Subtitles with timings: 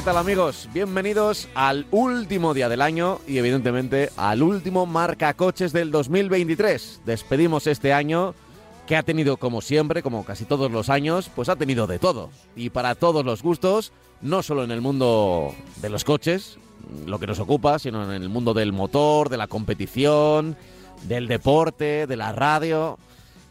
[0.00, 0.66] ¿Qué tal amigos?
[0.72, 7.02] Bienvenidos al último día del año y evidentemente al último marca coches del 2023.
[7.04, 8.34] Despedimos este año
[8.86, 12.30] que ha tenido como siempre, como casi todos los años, pues ha tenido de todo.
[12.56, 16.56] Y para todos los gustos, no solo en el mundo de los coches,
[17.04, 20.56] lo que nos ocupa, sino en el mundo del motor, de la competición,
[21.02, 22.98] del deporte, de la radio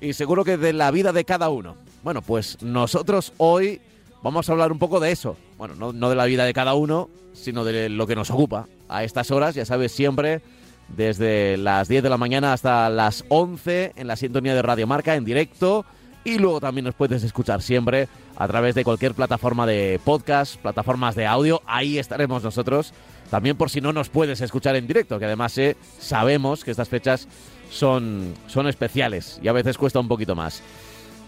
[0.02, 1.76] y seguro que de la vida de cada uno.
[2.04, 3.82] Bueno, pues nosotros hoy
[4.23, 5.38] vamos a hablar un poco de eso.
[5.60, 8.68] Bueno, no, no de la vida de cada uno, sino de lo que nos ocupa
[8.88, 10.42] a estas horas, ya sabes, siempre
[10.88, 15.16] desde las 10 de la mañana hasta las 11 en la sintonía de Radio Marca
[15.16, 15.86] en directo
[16.24, 18.08] y luego también nos puedes escuchar siempre
[18.38, 22.94] a través de cualquier plataforma de podcast, plataformas de audio, ahí estaremos nosotros.
[23.30, 26.88] También por si no nos puedes escuchar en directo, que además eh, sabemos que estas
[26.88, 27.28] fechas
[27.70, 30.64] son, son especiales y a veces cuesta un poquito más.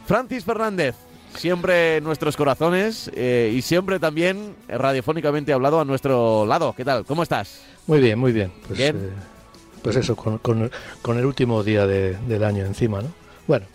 [0.07, 0.95] Francis Fernández,
[1.35, 6.73] siempre en nuestros corazones eh, y siempre también radiofónicamente hablado a nuestro lado.
[6.75, 7.05] ¿Qué tal?
[7.05, 7.61] ¿Cómo estás?
[7.87, 8.51] Muy bien, muy bien.
[8.67, 8.95] Pues, Bien.
[8.97, 9.09] eh,
[9.81, 13.09] pues eso, con, con- con el último día de- del año encima, ¿no?
[13.47, 13.65] Bueno,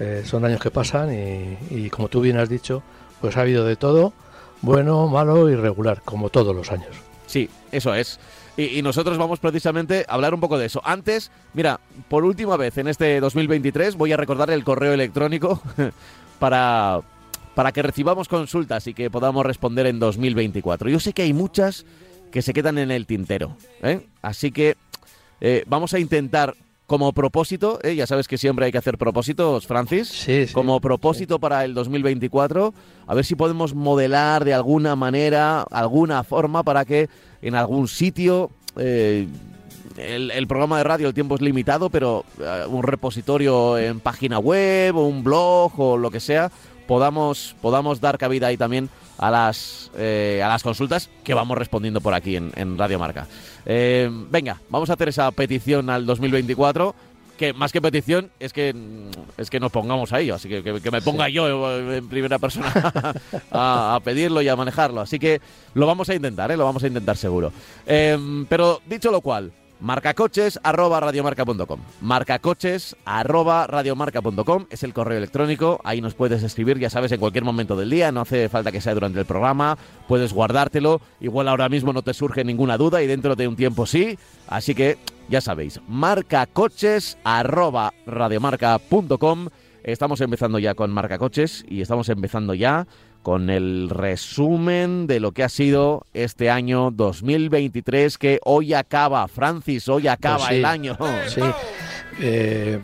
[0.00, 2.82] eh, son años que pasan y, y como tú bien has dicho,
[3.20, 4.12] pues ha habido de todo,
[4.62, 6.88] bueno, malo y regular, como todos los años.
[7.26, 8.18] Sí, eso es.
[8.56, 10.80] Y, y nosotros vamos precisamente a hablar un poco de eso.
[10.84, 15.60] Antes, mira, por última vez en este 2023 voy a recordar el correo electrónico
[16.42, 17.00] para,
[17.54, 20.90] para que recibamos consultas y que podamos responder en 2024.
[20.90, 21.86] Yo sé que hay muchas
[22.32, 24.08] que se quedan en el tintero, ¿eh?
[24.22, 24.76] así que
[25.40, 26.54] eh, vamos a intentar
[26.88, 27.94] como propósito, ¿eh?
[27.94, 30.52] ya sabes que siempre hay que hacer propósitos, Francis, Sí, sí.
[30.52, 32.74] como propósito para el 2024,
[33.06, 37.08] a ver si podemos modelar de alguna manera, alguna forma para que
[37.40, 39.28] en algún sitio eh,
[39.96, 44.38] el, el programa de radio, el tiempo es limitado, pero eh, un repositorio en página
[44.38, 46.50] web o un blog o lo que sea,
[46.86, 48.88] podamos, podamos dar cabida ahí también
[49.18, 53.26] a las, eh, a las consultas que vamos respondiendo por aquí en, en Radio Marca.
[53.66, 56.94] Eh, venga, vamos a hacer esa petición al 2024
[57.38, 58.74] que más que petición es que
[59.36, 62.38] es que nos pongamos a ello, así que que, que me ponga yo en primera
[62.38, 62.72] persona
[63.50, 65.00] a, a pedirlo y a manejarlo.
[65.00, 65.40] Así que
[65.74, 66.56] lo vamos a intentar, ¿eh?
[66.56, 67.52] lo vamos a intentar seguro.
[67.84, 69.50] Pero dicho lo cual,
[69.82, 71.80] marcacoches arroba radiomarca.com.
[72.00, 75.80] Marcacoches arroba radiomarca.com es el correo electrónico.
[75.84, 78.12] Ahí nos puedes escribir, ya sabes, en cualquier momento del día.
[78.12, 79.76] No hace falta que sea durante el programa.
[80.08, 81.00] Puedes guardártelo.
[81.20, 84.18] Igual ahora mismo no te surge ninguna duda y dentro de un tiempo sí.
[84.46, 84.98] Así que
[85.28, 89.48] ya sabéis, marcacoches arroba radiomarca.com.
[89.82, 92.86] Estamos empezando ya con marcacoches y estamos empezando ya
[93.22, 99.26] con el resumen de lo que ha sido este año 2023 que hoy acaba.
[99.28, 100.54] Francis, hoy acaba Pues sí.
[100.56, 100.96] el año.
[101.28, 101.40] Sí.
[102.20, 102.80] Eh,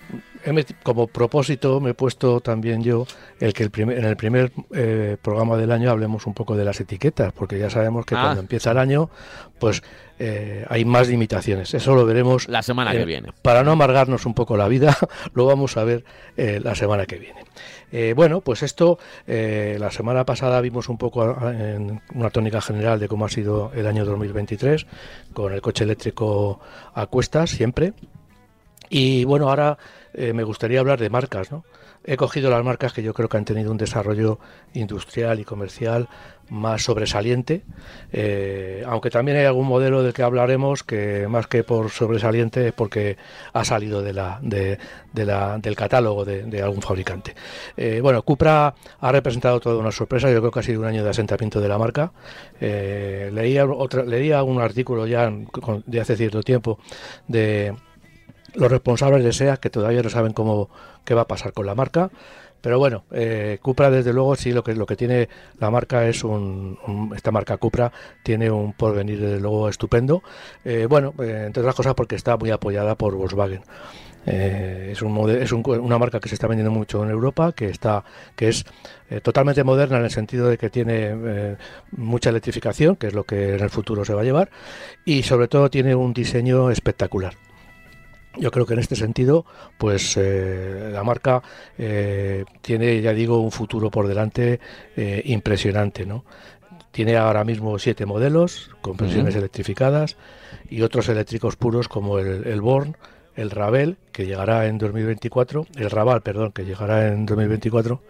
[0.82, 3.06] como propósito me he puesto también yo
[3.41, 6.65] el que el primer, en el primer eh, programa del año hablemos un poco de
[6.65, 8.22] las etiquetas, porque ya sabemos que Ah.
[8.22, 9.10] cuando empieza el año,
[9.59, 9.82] pues
[10.19, 11.75] eh, hay más limitaciones.
[11.75, 13.32] Eso lo veremos La semana que Eh, viene.
[13.43, 14.97] Para no amargarnos un poco la vida,
[15.34, 16.04] lo vamos a ver
[16.37, 17.44] eh, la semana que viene.
[17.91, 22.60] Eh, bueno, pues esto, eh, la semana pasada vimos un poco a- en una tónica
[22.60, 24.87] general de cómo ha sido el año 2023,
[25.32, 26.60] con el coche eléctrico
[26.94, 27.94] a cuestas siempre.
[28.91, 29.78] Y bueno, ahora
[30.15, 31.65] eh, me gustaría hablar de marcas, ¿no?
[32.04, 34.39] He cogido las marcas que yo creo que han tenido un desarrollo
[34.74, 36.09] industrial y comercial
[36.50, 37.62] más sobresaliente,
[38.10, 42.72] eh, aunque también hay algún modelo del que hablaremos que más que por sobresaliente es
[42.72, 43.18] porque
[43.53, 44.78] ha salido de la, de,
[45.12, 47.34] de la- del catálogo de, algún fabricante.
[47.77, 51.04] Eh, bueno, Cupra ha representado toda una sorpresa, yo creo que ha sido un año
[51.04, 52.12] de asentamiento de la marca.
[52.60, 53.66] Eh, leía,
[54.06, 55.30] leía un artículo ya
[55.84, 56.78] de hace cierto tiempo
[57.27, 57.74] de
[58.54, 60.71] los responsables de SEA que todavía no saben cómo
[61.09, 62.10] qué va a pasar con la marca.
[62.60, 65.28] Pero bueno, eh, Cupra desde luego sí lo que lo que tiene
[65.59, 66.77] la marca es un,
[67.16, 67.91] esta marca Cupra
[68.25, 70.22] tiene un porvenir desde luego estupendo.
[70.65, 73.63] Eh, bueno, eh, entre otras cosas porque está muy apoyada por Volkswagen.
[74.27, 78.05] Es un es un- una marca que se está vendiendo mucho en Europa, que está
[78.37, 78.66] que es
[79.22, 81.57] totalmente moderna en el sentido de que tiene
[81.93, 84.51] mucha electrificación, que es lo que en el futuro se va a llevar,
[85.07, 87.34] y sobre todo tiene un diseño espectacular.
[88.38, 89.44] Yo creo que en este sentido,
[89.78, 91.42] pues eh, la marca
[91.76, 94.60] eh, tiene, ya digo, un futuro por delante
[94.96, 96.24] eh, impresionante, ¿no?
[96.90, 100.16] tiene ahora mismo siete modelos con versiones electrificadas
[100.68, 102.96] y otros eléctricos puros como el, el Born,
[103.36, 108.02] el Ravel, que llegará en 2024, el Raval, perdón, que llegará en 2024,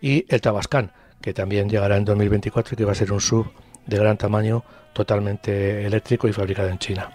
[0.00, 0.90] y el Tabascan,
[1.20, 3.46] que también llegará en 2024 y que va a ser un sub
[3.86, 7.10] de gran tamaño, totalmente eléctrico y fabricado en China.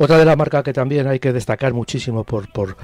[0.00, 2.76] Otra de las marcas que también hay que destacar muchísimo por, por,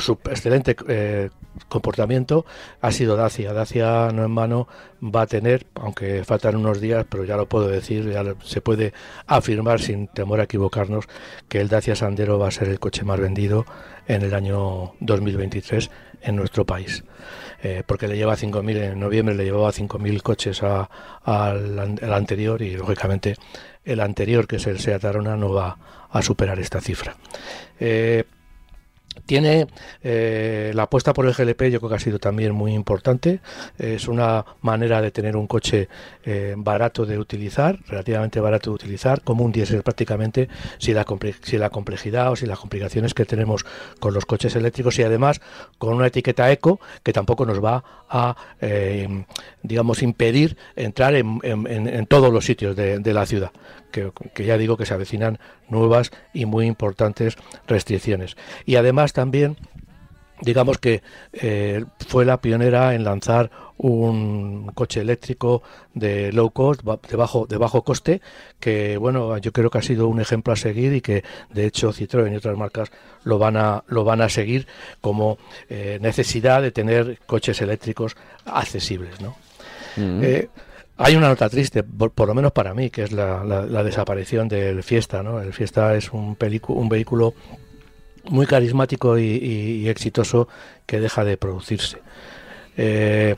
[0.00, 1.28] su excelente eh,
[1.68, 2.46] comportamiento
[2.80, 3.52] ha sido Dacia.
[3.52, 4.68] Dacia no en mano
[5.02, 8.92] va a tener, aunque faltan unos días, pero ya lo puedo decir, ya se puede
[9.26, 11.06] afirmar sin temor a equivocarnos
[11.48, 13.66] que el Dacia Sandero va a ser el coche más vendido
[14.06, 15.90] en el año 2023
[16.22, 17.04] en nuestro país.
[17.64, 23.36] Eh, porque le lleva 5.000, en noviembre le llevaba 5.000 coches al, anterior y lógicamente
[23.84, 25.76] el anterior, que es el Seat Arona, no va
[26.10, 27.16] a superar esta cifra.
[27.80, 28.24] Eh,
[29.26, 29.66] tiene
[30.02, 33.40] eh, la apuesta por el GLP, yo creo que ha sido también muy importante.
[33.78, 35.88] Es una manera de tener un coche
[36.24, 40.48] eh, barato de utilizar, relativamente barato de utilizar, como un diésel prácticamente,
[40.78, 41.06] si la,
[41.42, 43.64] si la complejidad o si las complicaciones que tenemos
[44.00, 45.40] con los coches eléctricos y además
[45.78, 49.24] con una etiqueta eco que tampoco nos va a, eh,
[49.62, 53.52] digamos, impedir entrar en, todos los sitios de, la ciudad,
[53.92, 57.36] que, que ya digo que se avecinan nuevas y muy importantes
[57.68, 58.36] restricciones.
[58.66, 59.56] Y además también
[60.42, 61.02] digamos que
[61.32, 65.62] eh, fue la pionera en lanzar un coche eléctrico
[65.94, 68.20] de low cost, de bajo, de bajo coste,
[68.60, 71.92] que bueno, yo creo que ha sido un ejemplo a seguir y que de hecho
[71.92, 72.90] Citroën y otras marcas
[73.24, 74.66] lo van a, lo van a seguir
[75.00, 79.36] como eh, necesidad de tener coches eléctricos accesibles, ¿no?
[79.96, 80.20] Mm.
[80.22, 80.48] Eh,
[80.96, 83.42] hay una nota triste, por, lo menos para mí, que es la,
[83.82, 85.22] desaparición del Fiesta.
[85.22, 85.40] ¿no?
[85.40, 86.36] El Fiesta es un,
[86.68, 87.34] un vehículo
[88.24, 90.48] muy carismático y, exitoso
[90.86, 91.98] que deja de producirse.
[92.76, 93.36] Eh,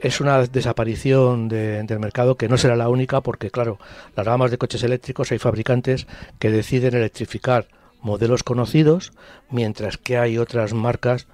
[0.00, 3.78] es una desaparición del mercado que no será la única porque, claro,
[4.16, 6.06] las gamas de coches eléctricos hay fabricantes
[6.38, 7.68] que deciden electrificar
[8.02, 9.12] modelos conocidos,
[9.50, 11.26] mientras que hay otras marcas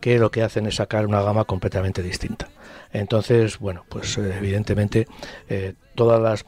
[0.00, 2.48] que lo que hacen es sacar una gama completamente distinta.
[2.92, 5.06] Entonces, bueno, pues eh, evidentemente
[5.48, 6.44] eh, todas las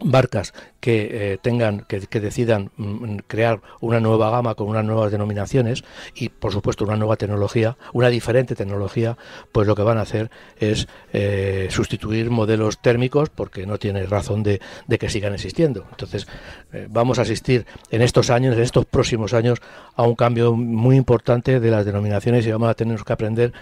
[0.00, 0.52] marcas
[0.82, 6.28] que eh, tengan que, decidan mm, crear una nueva gama con unas nuevas denominaciones y
[6.28, 9.16] por supuesto una nueva tecnología una diferente tecnología
[9.52, 14.42] pues lo que van a hacer es eh, sustituir modelos térmicos porque no tiene razón
[14.42, 14.60] de,
[14.98, 15.86] que sigan existiendo.
[15.90, 16.26] Entonces
[16.72, 19.60] eh, vamos a asistir en estos años en estos próximos años
[19.94, 23.52] a un cambio muy importante de las denominaciones y vamos a tener que aprender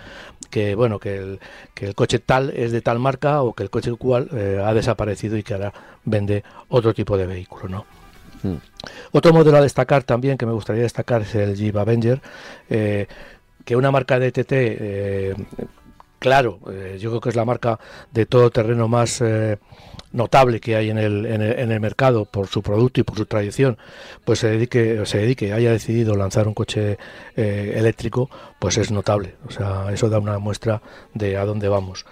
[0.48, 1.40] que bueno que el,
[1.74, 4.30] que el coche tal es de tal marca o que el coche cual
[4.64, 5.72] ha desaparecido y que ahora
[6.04, 7.86] vende otro tipo de vehículo, ¿no?
[8.42, 8.56] Hmm.
[9.12, 12.20] Otro modelo a destacar también que me gustaría destacar es el Jeep Avenger,
[12.68, 13.06] eh,
[13.64, 15.34] que una marca de TT, eh,
[16.18, 17.78] claro, eh, yo creo que es la marca
[18.10, 19.22] de todo terreno más
[20.12, 23.78] notable que hay en el, en el, mercado por su producto y por su tradición,
[24.24, 26.98] pues se dedique, se dedique, haya decidido lanzar un coche
[27.36, 28.28] eléctrico,
[28.58, 29.36] pues es notable.
[29.46, 30.82] O sea, eso da una muestra
[31.14, 32.06] de a dónde vamos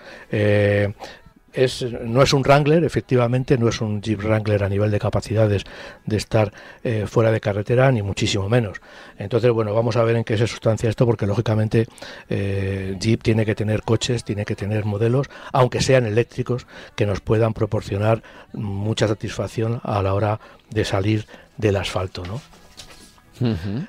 [2.05, 5.65] no es un Wrangler, efectivamente, no es un Jeep Wrangler a nivel de capacidades
[6.07, 6.53] de estar
[6.85, 8.81] eh, fuera de carretera, ni muchísimo menos.
[9.19, 11.87] Entonces, bueno, vamos a ver en qué se sustancia esto, porque lógicamente
[12.29, 17.21] eh, Jeep tiene que tener coches, tiene que tener modelos, aunque sean eléctricos, que nos
[17.21, 18.23] puedan proporcionar
[18.53, 22.41] mucha satisfacción a la hora de salir del asfalto, ¿no?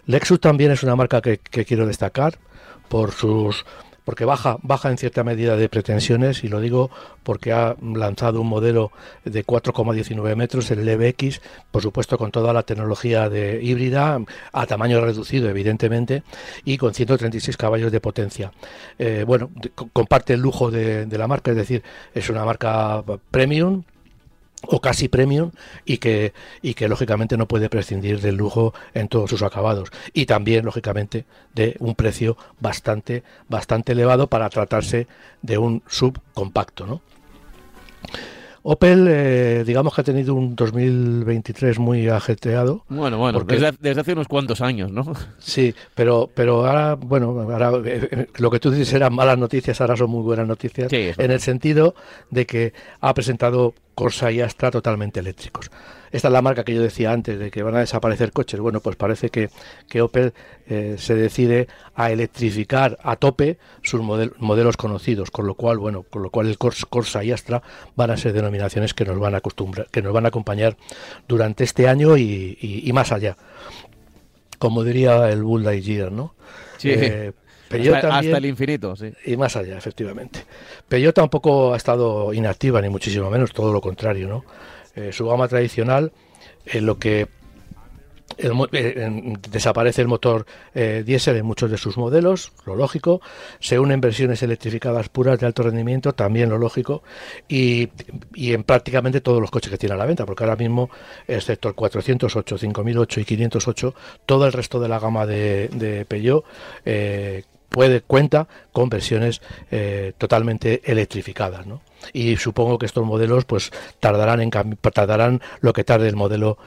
[0.06, 2.38] Lexus también es una marca que quiero destacar
[2.88, 3.66] por sus
[4.10, 6.90] porque baja, baja en cierta medida de pretensiones y lo digo
[7.22, 8.92] porque ha lanzado un modelo
[9.24, 14.20] de 4,19 metros, el LBX, por supuesto con toda la tecnología de híbrida,
[14.52, 16.24] a tamaño reducido evidentemente,
[16.66, 18.52] y con 136 caballos de potencia.
[18.98, 19.52] Eh, bueno,
[19.94, 21.84] comparte el lujo de la marca, es decir,
[22.16, 23.84] es una marca premium,
[24.64, 25.52] o casi premium
[25.86, 30.26] y que y que lógicamente no puede prescindir del lujo en todos sus acabados y
[30.26, 35.08] también lógicamente de un precio bastante bastante elevado para tratarse
[35.42, 37.02] de un subcompacto ¿no?
[38.64, 42.84] Opel, eh, digamos que ha tenido un 2023 muy ajetreado.
[42.90, 45.14] Bueno, bueno, desde, hace unos cuantos años, ¿no?
[45.40, 49.96] Sí, pero, pero ahora, bueno, ahora eh, lo que tú dices eran malas noticias, ahora
[49.96, 51.96] son muy buenas noticias, en el sentido
[52.30, 55.72] de que ha presentado Corsa y Astra totalmente eléctricos.
[56.12, 58.60] Esta es la marca que yo decía antes de que van a desaparecer coches.
[58.60, 59.50] Bueno, pues parece que,
[59.88, 60.34] que Opel
[60.68, 66.24] eh, se decide a electrificar a tope sus modelos conocidos, con lo cual, bueno, con
[66.24, 67.62] lo cual el Corsa y Astra
[67.96, 70.78] van a ser denominaciones que nos van a acostumbrar, que nos van a acompañar
[71.28, 73.38] durante este año y, más allá.
[74.58, 76.36] Como diría el Bull Lightyear, ¿no?
[76.78, 76.90] Sí.
[76.92, 77.34] Eh,
[77.72, 79.14] hasta, el infinito, sí.
[79.26, 80.42] Y más allá, efectivamente.
[80.88, 84.44] Peugeot tampoco ha estado inactiva, ni muchísimo menos, todo lo contrario, ¿no?
[84.96, 86.12] Eh, su gama tradicional,
[86.66, 87.28] en lo que
[88.38, 93.22] eh, desaparece el motor eh, diésel en muchos de sus modelos, lo lógico.
[93.60, 97.04] Se unen versiones electrificadas puras de alto rendimiento, también lo lógico.
[97.50, 97.90] Y,
[98.36, 100.90] en prácticamente todos los coches que tiene a la venta, porque ahora mismo,
[101.28, 106.46] excepto el 408, 5008 y 508, todo el resto de la gama de, de Peugeot
[106.86, 111.82] eh, puede cuenta con versiones eh, totalmente electrificadas, ¿no?
[112.14, 116.58] Y supongo que estos modelos pues tardarán en tardarán lo que tarde el modelo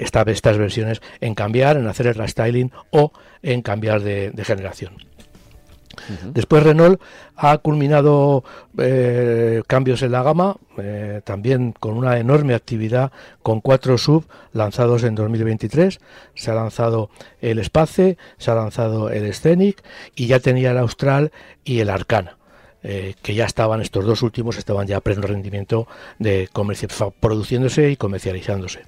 [0.00, 5.13] estas versiones en cambiar, en hacer el restyling o en cambiar de generación.
[6.32, 7.00] Después Renault
[7.36, 8.44] ha culminado
[8.78, 15.04] eh, cambios en la gama, eh, también con una enorme actividad con cuatro sub lanzados
[15.04, 16.00] en 2023.
[16.34, 17.10] Se ha lanzado
[17.40, 19.82] el Space, se ha lanzado el Scenic
[20.14, 21.32] y ya tenía el Austral
[21.64, 22.36] y el Arcana.
[22.86, 25.88] Eh, que ya estaban, estos dos últimos estaban ya a rendimiento
[26.18, 26.50] de
[27.18, 28.82] produciéndose y comercializándose.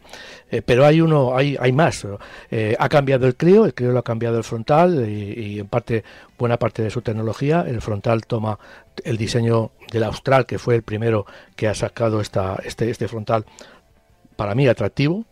[0.51, 2.07] Eh, pero hay uno, hay, hay más.
[2.51, 6.05] Eh, ha cambiado el Clio, el Clio lo ha cambiado el frontal y, en parte,
[6.39, 7.65] buena parte de su tecnología.
[7.67, 8.59] El frontal toma
[9.03, 11.25] el diseño del Austral, que fue el primero
[11.57, 13.47] que ha sacado esta, este, este frontal
[14.37, 15.25] para mí atractivo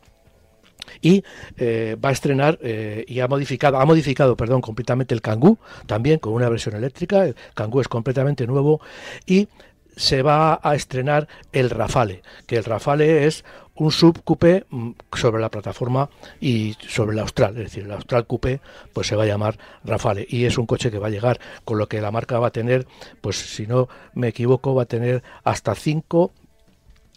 [1.00, 1.24] y
[1.56, 6.18] eh, va a estrenar eh, y ha modificado, ha modificado, perdón, completamente el Kangoo, también
[6.18, 7.26] con una versión eléctrica.
[7.26, 8.80] El Kangoo es completamente nuevo
[9.26, 9.48] y
[9.96, 13.44] se va a estrenar el Rafale, que el Rafale es
[13.76, 16.08] un sub coupé mm, sobre la plataforma
[16.40, 18.60] y sobre el Austral, es decir, el Austral coupé
[18.92, 21.78] pues se va a llamar Rafale y es un coche que va a llegar con
[21.78, 22.86] lo que la marca va a tener,
[23.20, 26.32] pues si no me equivoco va a tener hasta cinco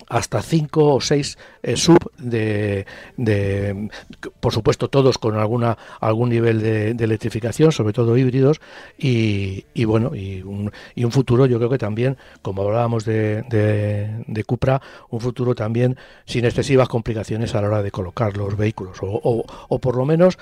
[0.09, 2.85] hasta cinco o seis eh, sub de,
[4.39, 8.61] por supuesto todos con alguna algún nivel de, electrificación sobre todo híbridos
[8.97, 14.43] y, bueno y un, y un, futuro yo creo que también como hablábamos de, de,
[14.45, 19.45] Cupra un futuro también sin excesivas complicaciones a la hora de colocar los vehículos o,
[19.69, 20.37] o, por lo menos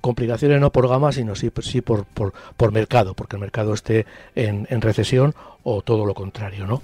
[0.00, 4.06] complicaciones no por gama sino sí, sí por, por, por mercado porque el mercado esté
[4.36, 6.82] en, en recesión o todo lo contrario no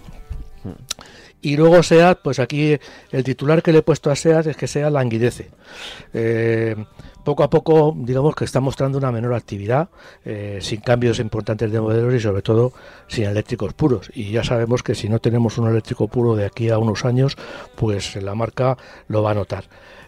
[0.64, 1.25] hmm.
[1.42, 2.76] Y luego SEAT, pues aquí
[3.12, 5.50] el titular que le he puesto a SEAT es que SEAT languidece.
[6.12, 6.74] Eh,
[7.24, 9.88] poco a poco, digamos que está mostrando una menor actividad,
[10.24, 12.72] eh, sin cambios importantes de modelos y sobre todo
[13.08, 14.10] sin eléctricos puros.
[14.14, 17.36] Y ya sabemos que si no tenemos un eléctrico puro de aquí a unos años,
[17.74, 18.76] pues la marca
[19.08, 19.64] lo va a notar.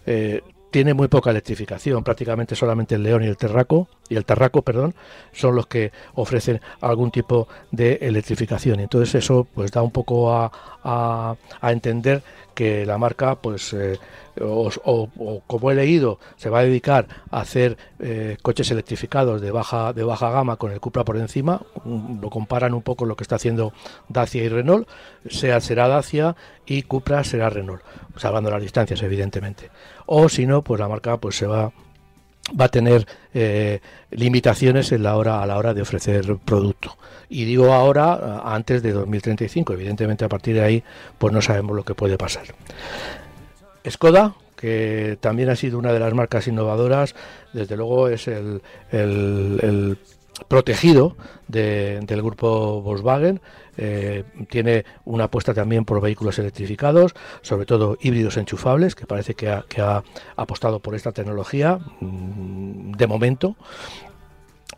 [0.07, 4.63] Eh, tiene muy poca electrificación, prácticamente solamente el León y el Terraco, y el Terraco,
[4.63, 4.95] perdón,
[5.33, 8.81] son los que ofrecen algún tipo de electrificación.
[8.81, 10.51] Entonces eso pues da un poco a,
[10.83, 11.37] a,
[11.73, 12.23] entender
[12.59, 14.01] que la marca, pues, eh,
[14.41, 19.93] o, como he leído, se va a dedicar a hacer eh, coches electrificados de baja
[19.93, 21.63] de baja gama con el Cupra por encima.
[21.85, 23.73] Lo comparan un poco lo que está haciendo
[24.09, 24.89] Dacia y Renault.
[25.31, 26.35] Sea será Dacia
[26.67, 27.83] y Cupra será Renault,
[28.17, 29.71] salvando las distancias, evidentemente
[30.11, 31.71] o si no, pues la marca pues se va
[32.59, 36.97] va a tener eh, limitaciones en la hora a la hora de ofrecer producto.
[37.29, 40.85] Y digo ahora antes de 2035 evidentemente a partir de ahí
[41.19, 42.47] pues no sabemos lo que puede pasar.
[43.89, 47.15] Skoda que también ha sido una de las marcas innovadoras
[47.53, 49.99] desde luego es el, el
[50.49, 53.41] protegido del grupo Volkswagen.
[53.77, 59.49] Eh, tiene una apuesta también por vehículos electrificados, sobre todo híbridos enchufables, que parece que
[59.49, 60.03] ha,
[60.37, 63.57] apostado por esta tecnología mm, de momento.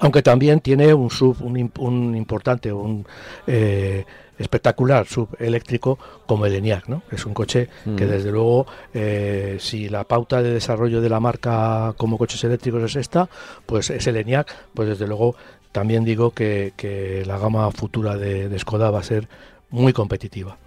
[0.00, 3.06] Aunque también tiene un sub, un, importante, un
[3.46, 4.04] eh,
[4.40, 7.02] espectacular subeléctrico como el ENIAC, ¿no?
[7.10, 8.08] Es un coche que mm.
[8.08, 12.96] desde luego, eh, si la pauta de desarrollo de la marca como coches eléctricos es
[12.96, 13.28] esta,
[13.66, 15.36] pues es el ENIAC, pues desde luego
[15.72, 19.28] también digo que, la gama futura de, de Skoda va a ser
[19.70, 20.58] muy competitiva.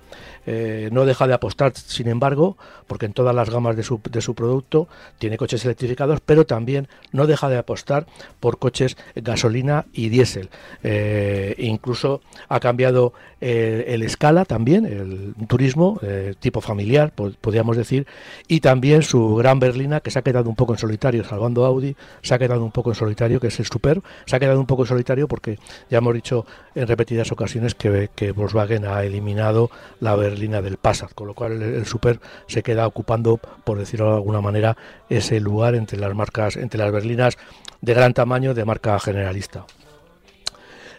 [0.46, 2.58] Eh, no deja de apostar, sin embargo,
[2.88, 6.88] porque en todas las gamas de su, de su producto tiene coches electrificados, pero también
[7.12, 8.06] no deja de apostar
[8.40, 10.50] por coches gasolina y diésel.
[10.84, 13.14] Eh, incluso ha cambiado
[13.46, 16.00] eh, el escala también, el turismo
[16.40, 18.08] tipo familiar, podríamos decir,
[18.48, 21.96] y también su gran berlina que se ha quedado un poco en solitario, salvando Audi,
[22.22, 24.66] se ha quedado un poco en solitario, que es el Super, se ha quedado un
[24.66, 25.60] poco en solitario porque
[25.90, 29.70] ya hemos dicho en repetidas ocasiones que, que Volkswagen ha eliminado
[30.00, 34.16] la berlina del Passat, con lo cual el, Super se queda ocupando, por decirlo de
[34.16, 34.78] alguna manera,
[35.10, 37.38] ese lugar entre las marcas, entre las berlinas
[37.82, 39.66] de gran tamaño de marca generalista.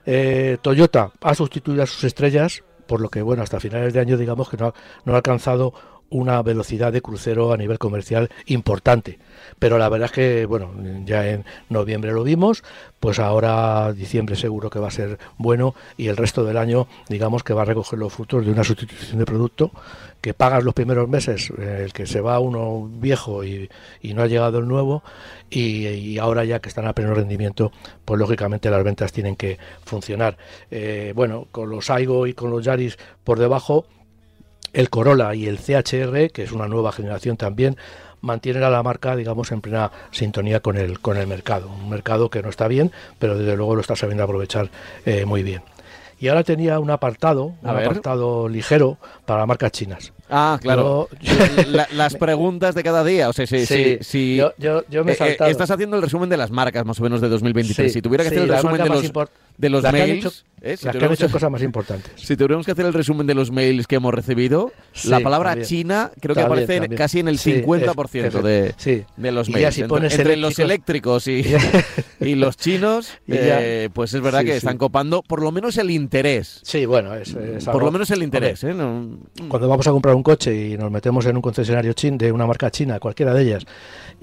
[0.07, 4.17] Eh, Toyota ha sustituido a sus estrellas, por lo que bueno, hasta finales de año
[4.17, 5.73] digamos que no ha, no ha alcanzado
[6.11, 9.19] una velocidad de crucero a nivel comercial importante.
[9.59, 10.73] Pero la verdad es que, bueno,
[11.05, 12.63] ya en noviembre lo vimos,
[13.01, 17.43] pues ahora diciembre seguro que va a ser bueno y el resto del año, digamos
[17.43, 19.71] que va a recoger los frutos de una sustitución de producto
[20.25, 23.69] que pagas los primeros meses, eh, el que se va uno viejo y,
[24.03, 25.03] no ha llegado el nuevo,
[25.51, 27.73] y, ahora ya que están a pleno rendimiento,
[28.07, 30.39] pues lógicamente las ventas tienen que funcionar.
[30.71, 33.85] Eh, bueno, con los Aigo y con los Yaris por debajo,
[34.75, 37.77] el Corolla y el CHR, que es una nueva generación también,
[38.21, 41.69] mantienen a la marca, digamos, en plena sintonía con el, con el mercado.
[41.69, 44.71] Un mercado que no está bien, pero desde luego lo está sabiendo aprovechar
[45.07, 45.63] eh, muy bien.
[46.19, 50.13] Y ahora tenía un apartado, un apartado ligero para marcas chinas.
[50.31, 51.09] Ah, claro.
[51.93, 53.29] las preguntas de cada día.
[53.29, 53.67] O sea, si,
[54.01, 54.53] sí, yo,
[55.05, 57.29] me he eh, eh, estás haciendo el resumen de las marcas más o menos de
[57.29, 57.93] 2023.
[57.93, 59.13] si tuviera que hacer el resumen de los,
[59.59, 60.45] de los mails.
[60.65, 60.77] ¿eh?
[60.83, 62.11] las que han hecho cosas más importantes.
[62.17, 64.73] Si tuviéramos que hacer el resumen de los mails que hemos recibido,
[65.05, 68.75] la palabra China creo que aparece casi en el 50% de,
[69.17, 69.79] de, los mails.
[69.79, 71.45] entre, los eléctricos y,
[72.21, 73.13] y los chinos,
[73.93, 76.61] pues es verdad que están copando por lo menos el interés.
[76.63, 77.35] Sí, bueno, es,
[77.65, 78.61] por lo menos el interés.
[78.61, 82.47] Cuando vamos a comprar un coche y nos metemos en un concesionario chin de una
[82.47, 83.67] marca china, cualquiera de ellas,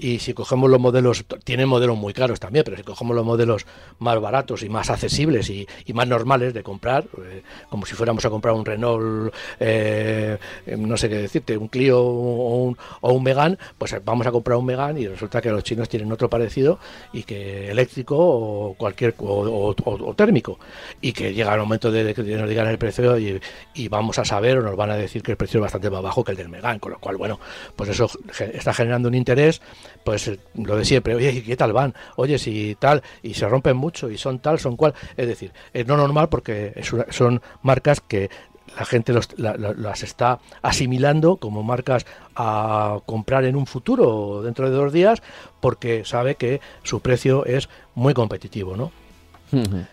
[0.02, 3.66] y si cogemos los modelos, tienen modelos muy caros también, pero si cogemos los modelos
[4.00, 8.30] más baratos y más accesibles y, más normales de comprar, eh, como si fuéramos a
[8.30, 10.38] comprar un Renault, eh,
[10.76, 14.58] no sé qué decirte, un Clio o un, o un Megan, pues vamos a comprar
[14.58, 16.80] un Megan y resulta que los chinos tienen otro parecido
[17.12, 20.58] y que eléctrico o cualquier o, térmico.
[21.00, 23.40] Y que llega el momento de, que nos digan el precio y,
[23.74, 26.02] y, vamos a saber o nos van a decir que el precio es bastante más
[26.02, 27.38] bajo que el del Megan, con lo cual bueno,
[27.76, 28.10] pues eso
[28.52, 29.60] está generando un interés
[30.04, 31.94] pues eh, lo de siempre, oye, ¿qué tal van?
[32.16, 34.94] Oye, si tal, y se rompen mucho, y son tal, son cual.
[35.16, 38.30] Es decir, es no normal porque son marcas que
[38.76, 44.92] la gente las está asimilando como marcas a comprar en un futuro, dentro de dos
[44.92, 45.22] días,
[45.60, 48.90] porque sabe que su precio es muy competitivo, ¿no?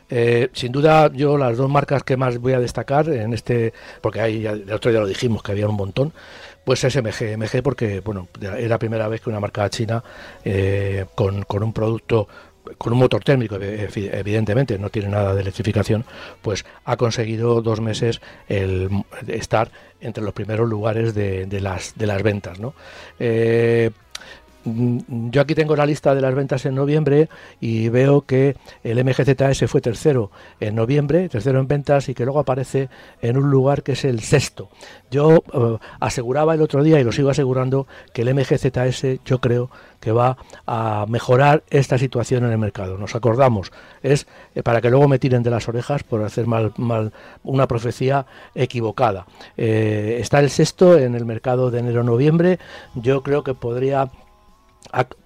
[0.10, 4.22] Eh, sin duda, yo las dos marcas que más voy a destacar en este, porque
[4.22, 6.14] hay, el otro día lo dijimos que había un montón,
[6.64, 7.38] pues es MG.
[7.38, 10.04] MG porque, bueno, era la primera vez que una marca china
[10.44, 12.28] eh, con, un producto
[12.78, 16.06] con un motor térmico, evidentemente, no tiene nada de electrificación,
[16.42, 18.90] pues ha conseguido dos meses el
[19.28, 22.60] estar entre los primeros lugares de, las, ventas.
[22.60, 22.76] ¿no?
[23.20, 23.90] Eh,
[24.66, 27.30] yo aquí tengo la lista de las ventas en noviembre
[27.62, 32.40] y veo que el MGZS fue tercero en noviembre, tercero en ventas y que luego
[32.40, 32.90] aparece
[33.22, 34.70] en un lugar que es el sexto.
[35.12, 39.70] Yo eh, aseguraba el otro día y lo sigo asegurando que el MGZS yo creo
[40.00, 42.98] que va a mejorar esta situación en el mercado.
[42.98, 43.72] Nos acordamos,
[44.04, 47.68] es eh, para que luego me tiren de las orejas por hacer mal, mal una
[47.68, 49.26] profecía equivocada.
[49.58, 52.60] Eh, está el sexto en el mercado de enero-noviembre.
[52.96, 54.10] Yo creo que podría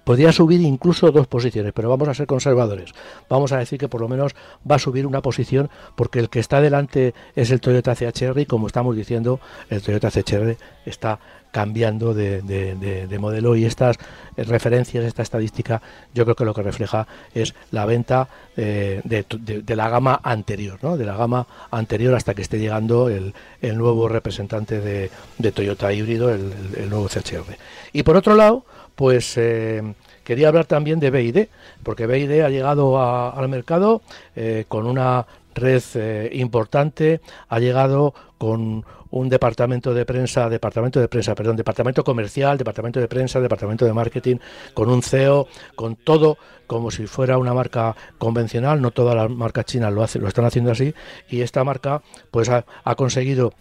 [0.04, 2.92] podría subir incluso dos posiciones, pero vamos a ser conservadores.
[3.30, 4.34] Vamos a decir que por lo menos
[4.70, 8.46] va a subir una posición porque el que está delante es el Toyota CHR y
[8.46, 11.20] como estamos diciendo, el Toyota CHR está
[11.54, 13.98] cambiando de, modelo y estas
[14.36, 19.88] referencias, esta estadística, yo creo que lo que refleja es la venta eh, de, la
[19.88, 20.98] gama anterior, ¿no?
[20.98, 26.52] de la gama anterior hasta que esté llegando el, nuevo representante de, Toyota híbrido, el,
[26.76, 27.56] el nuevo CHR.
[27.94, 31.48] Y por otro lado, pues eh, quería hablar también de BID,
[31.84, 34.02] porque BID ha llegado al mercado
[34.36, 35.26] eh, con una
[35.56, 42.04] red eh, importante, ha llegado con un departamento de prensa, departamento de prensa, perdón, departamento
[42.04, 44.38] comercial, departamento de prensa, departamento de marketing,
[44.74, 49.66] con un CEO, con todo como si fuera una marca convencional, no todas las marcas
[49.66, 50.96] chinas lo hacen, lo están haciendo así,
[51.30, 52.02] y esta marca
[52.32, 53.54] pues ha conseguido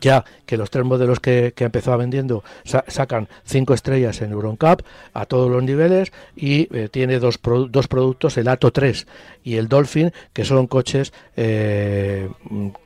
[0.00, 4.82] ya que los tres modelos que, que empezó vendiendo sacan cinco estrellas en Euroncap
[5.14, 9.06] a todos los niveles y eh, tiene dos, dos productos, el Ato 3
[9.44, 12.28] y el Dolphin, que son coches eh,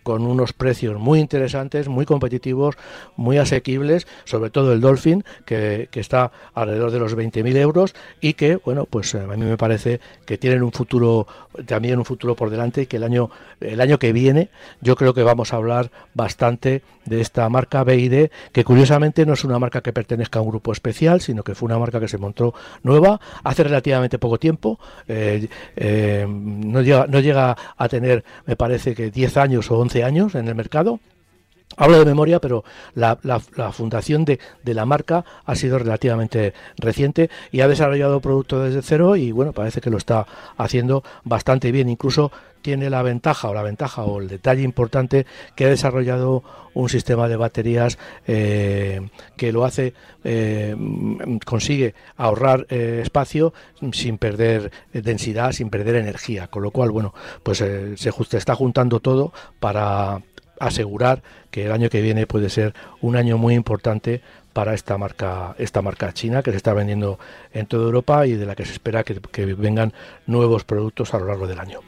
[0.03, 2.77] con unos precios muy interesantes, muy competitivos,
[3.17, 8.35] muy asequibles, sobre todo el Dolphin, que, que está alrededor de los 20.000 euros y
[8.35, 11.27] que, bueno, pues a mí me parece que tienen un futuro,
[11.67, 14.49] también un futuro por delante que el año, el año que viene
[14.81, 19.45] yo creo que vamos a hablar bastante de esta marca BID, que curiosamente no es
[19.45, 22.19] una marca que pertenezca a un grupo especial, sino que fue una marca que se
[22.19, 24.79] montó nueva hace relativamente poco tiempo.
[25.09, 30.05] Eh, eh, no, llega, no llega a tener, me parece que 10 años o 11
[30.05, 31.01] años en el mercado
[31.77, 33.17] Hablo de memoria, pero la,
[33.73, 39.33] fundación de, la marca ha sido relativamente reciente y ha desarrollado producto desde cero y
[39.33, 41.89] bueno, parece que lo está haciendo bastante bien.
[41.89, 42.31] Incluso
[42.63, 46.43] tiene la ventaja o la ventaja o el detalle importante que ha desarrollado
[46.75, 50.75] un sistema de baterías eh, que lo hace eh,
[51.45, 53.53] consigue ahorrar eh, espacio
[53.93, 59.33] sin perder densidad sin perder energía con lo cual bueno pues se está juntando todo
[59.61, 60.23] para
[60.59, 64.21] asegurar que el año que viene puede ser un año muy importante
[64.53, 67.19] para esta marca esta marca china que se está vendiendo
[67.53, 69.93] en toda Europa y de la que se espera que, vengan
[70.27, 71.81] nuevos productos a lo largo del año.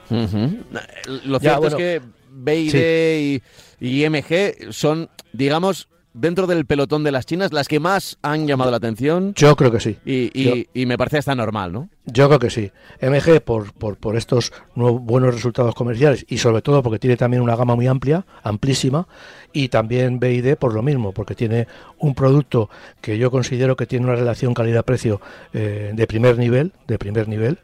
[1.24, 2.00] Lo cierto es que
[2.30, 3.40] BID
[3.80, 8.70] y, MG son, digamos, dentro del pelotón de las chinas, las que más han llamado
[8.70, 9.34] la atención.
[9.34, 9.98] Yo creo que sí.
[10.04, 11.88] Y, me parece hasta normal, ¿no?
[12.06, 12.70] Yo creo que sí.
[13.02, 17.56] MG por, por, por estos buenos resultados comerciales y sobre todo porque tiene también una
[17.56, 19.06] gama muy amplia, amplísima,
[19.52, 21.66] y también BID por lo mismo, porque tiene
[21.98, 25.20] un producto que yo considero que tiene una relación calidad-precio
[25.52, 27.58] eh, de primer nivel, de primer nivel.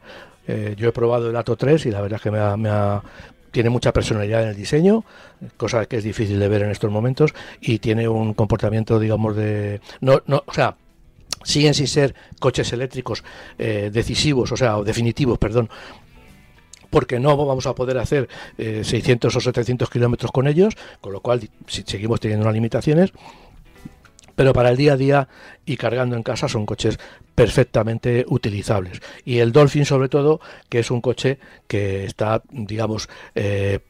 [0.47, 3.03] Eh, yo he probado el Ato 3 y la verdad es que me ha,
[3.51, 5.05] tiene mucha personalidad en el diseño,
[5.57, 9.81] cosa que es difícil de ver en estos momentos, y tiene un comportamiento, digamos, de...
[10.01, 10.77] No, no, o sea,
[11.43, 13.25] siguen sin ser coches eléctricos
[13.59, 15.69] eh, decisivos, o sea, o definitivos, perdón,
[16.91, 21.21] porque no vamos a poder hacer 600 eh, o 700 kilómetros con ellos, con lo
[21.21, 23.13] cual seguimos teniendo unas limitaciones,
[24.41, 25.29] pero para el día a día
[25.67, 26.99] y cargando en casa son coches
[27.35, 29.03] perfectamente utilizables.
[29.27, 33.81] Y el Dolphin sobre todo, que es un coche que está, digamos, eh,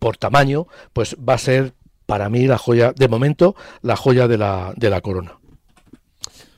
[0.00, 1.72] por tamaño, pues va a ser
[2.04, 5.38] para mí la joya, de momento, la joya de la, de la corona.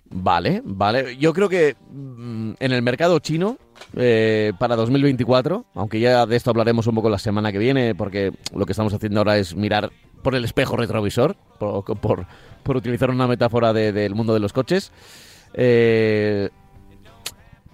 [0.08, 1.18] Vale, vale.
[1.18, 3.58] Yo creo que mm, en el mercado chino,
[3.94, 8.32] eh, para 2024, aunque ya de esto hablaremos un poco la semana que viene, porque
[8.54, 9.90] lo que estamos haciendo ahora es mirar
[10.22, 12.26] por el espejo retrovisor, por, por,
[12.76, 14.92] utilizar una metáfora del mundo de los coches.
[15.54, 16.50] Eh,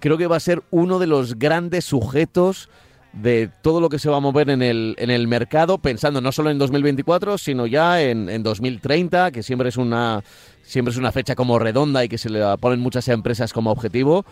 [0.00, 2.68] creo que va a ser uno de los grandes sujetos
[3.12, 6.32] de todo lo que se va a mover en el, en el mercado, pensando no
[6.32, 10.22] solo en 2024, sino ya en, en 2030, que siempre es una
[10.62, 14.24] siempre es una fecha como redonda y que se le ponen muchas empresas como objetivo.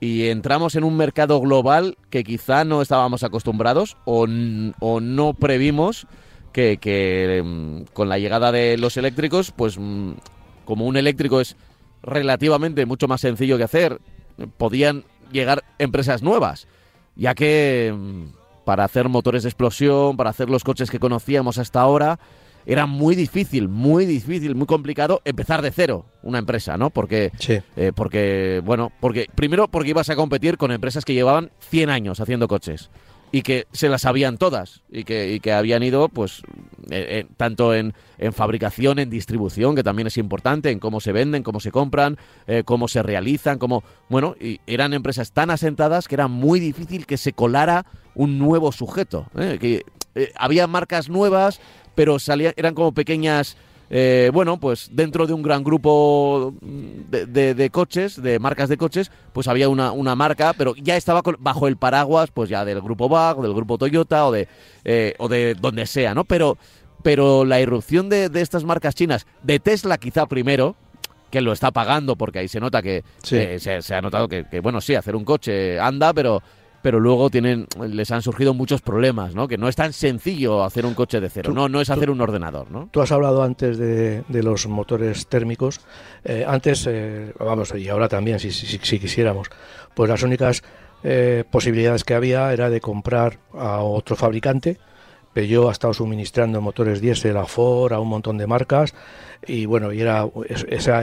[0.00, 4.26] Y entramos en un mercado global que quizá no estábamos acostumbrados o,
[4.80, 6.06] o no previmos
[6.52, 10.12] que, mm, con la llegada de los eléctricos, pues mm,
[10.64, 11.56] como un eléctrico es
[12.02, 14.00] relativamente mucho más sencillo que hacer,
[14.56, 16.66] podían llegar empresas nuevas,
[17.16, 21.80] ya que mm, para hacer motores de explosión, para hacer los coches que conocíamos hasta
[21.80, 22.18] ahora,
[22.64, 26.90] era muy difícil, muy difícil, muy complicado empezar de cero una empresa, ¿no?
[26.90, 31.90] Porque, eh, porque bueno, porque primero porque ibas a competir con empresas que llevaban 100
[31.90, 32.90] años haciendo coches
[33.32, 36.42] y que se las sabían todas y que, y que habían ido pues
[36.90, 41.12] eh, eh, tanto en, en, fabricación, en distribución, que también es importante, en cómo se
[41.12, 43.82] venden, cómo se compran, eh, cómo se realizan, cómo...
[44.10, 48.70] Bueno, y eran empresas tan asentadas que era muy difícil que se colara un nuevo
[48.70, 49.26] sujeto.
[49.34, 49.84] que
[50.36, 51.60] había marcas nuevas,
[51.94, 53.56] pero salían, eran como pequeñas
[53.94, 59.48] eh, bueno, pues dentro de un gran grupo de, coches, de marcas de coches, pues
[59.48, 63.42] había una, una marca, pero ya estaba bajo el paraguas, pues ya del grupo VAG,
[63.42, 64.48] del grupo Toyota o de,
[64.86, 66.24] eh, o de donde sea, ¿no?
[66.24, 66.56] Pero,
[67.02, 70.74] pero la irrupción de, estas marcas chinas, de Tesla quizá primero,
[71.30, 74.60] que lo está pagando, porque ahí se nota que eh, se, ha notado que, que,
[74.60, 76.42] bueno, sí, hacer un coche anda, pero
[76.82, 79.48] pero luego tienen, les han surgido muchos problemas, ¿no?
[79.48, 82.20] Que no es tan sencillo hacer un coche de cero, no, no es hacer un
[82.20, 82.88] ordenador, ¿no?
[82.90, 85.80] Tú has hablado antes de, los motores térmicos,
[86.24, 89.48] eh, antes, eh, vamos, y ahora también, si, si, quisiéramos,
[89.94, 90.62] pues las únicas
[91.04, 94.78] eh, posibilidades que había era de comprar a otro fabricante,
[95.32, 98.94] Peugeot ha estado suministrando motores diésel a Ford, a un montón de marcas,
[99.46, 100.26] y bueno, y era,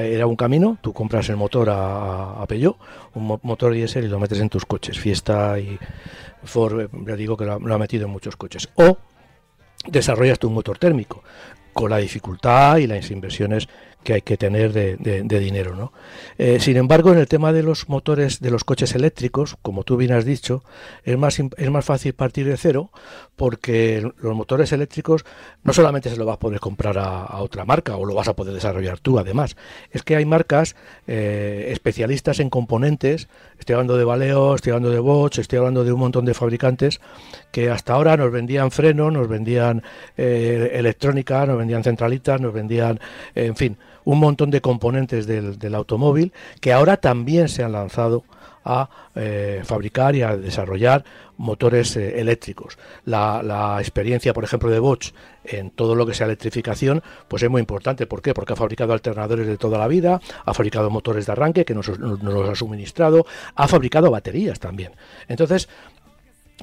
[0.02, 2.78] era un camino, tú compras el motor a, a Peugeot,
[3.16, 5.78] un motor diésel y lo metes en tus coches, Fiesta y
[6.44, 8.98] Ford, eh, ya digo que lo ha metido en muchos coches, o
[9.88, 11.24] desarrollas tu motor térmico,
[11.74, 13.68] con la dificultad y las inversiones
[14.04, 15.76] que hay que tener de, dinero.
[15.76, 15.92] ¿no?
[16.38, 19.98] Eh, sin embargo, en el tema de los motores de los coches eléctricos, como tú
[19.98, 20.64] bien has dicho,
[21.04, 22.92] es más, es más fácil partir de cero
[23.36, 25.26] porque los motores eléctricos
[25.64, 28.36] no solamente se lo vas a poder comprar a, otra marca o lo vas a
[28.36, 29.56] poder desarrollar tú, además,
[29.92, 30.76] es que hay marcas
[31.08, 35.94] eh, especialistas en componentes, estoy hablando de Valeo, estoy hablando de Bosch, estoy hablando de
[35.94, 37.00] un montón de fabricantes
[37.52, 39.84] que hasta ahora nos vendían freno, nos vendían
[40.18, 43.00] eh, electrónica, nos vendían centralitas, nos vendían,
[43.36, 48.24] en fin, un montón de componentes del, automóvil que ahora también se han lanzado
[48.66, 51.04] a eh, fabricar y a desarrollar
[51.38, 52.78] motores eh, eléctricos.
[53.06, 55.14] La, la, experiencia, por ejemplo, de Bosch
[55.46, 58.06] en todo lo que sea electrificación, pues es muy importante.
[58.06, 58.34] ¿Por qué?
[58.34, 61.98] Porque ha fabricado alternadores de toda la vida, ha fabricado motores de arranque que nos,
[61.98, 64.92] nos los ha suministrado, ha fabricado baterías también.
[65.28, 65.70] Entonces,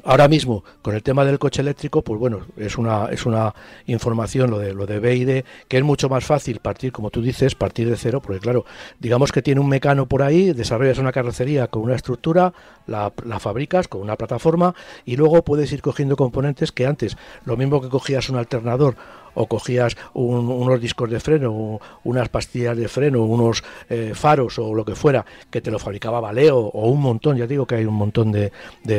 [0.05, 3.55] Ahora mismo, con el tema del coche eléctrico, pues bueno, es una, es una
[3.87, 7.55] información lo de lo de BID, que es mucho más fácil partir, como tú dices,
[7.55, 8.67] partir de cero, porque claro,
[9.01, 12.53] digamos que tiene un mecano por ahí, desarrollas una carrocería con una estructura,
[12.87, 17.57] la, la fabricas con una plataforma y luego puedes ir cogiendo componentes que antes, lo
[17.57, 18.97] mismo que cogías un alternador
[19.37, 24.85] o cogías unos discos de freno, unas pastillas de freno, unos eh, faros o lo
[24.85, 27.95] que fuera, que te lo fabricaba Valeo o un montón, ya digo que hay un
[27.95, 28.51] montón de,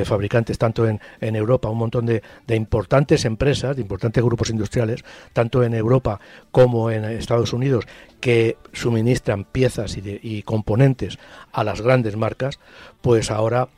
[0.06, 5.64] fabricantes, tanto en, en, Europa, un montón de, importantes empresas, de importantes grupos industriales, tanto
[5.64, 6.20] en Europa
[6.52, 7.86] como en Estados Unidos,
[8.22, 11.18] que suministran piezas y, y componentes
[11.52, 12.60] a las grandes marcas,
[13.02, 13.70] pues ahora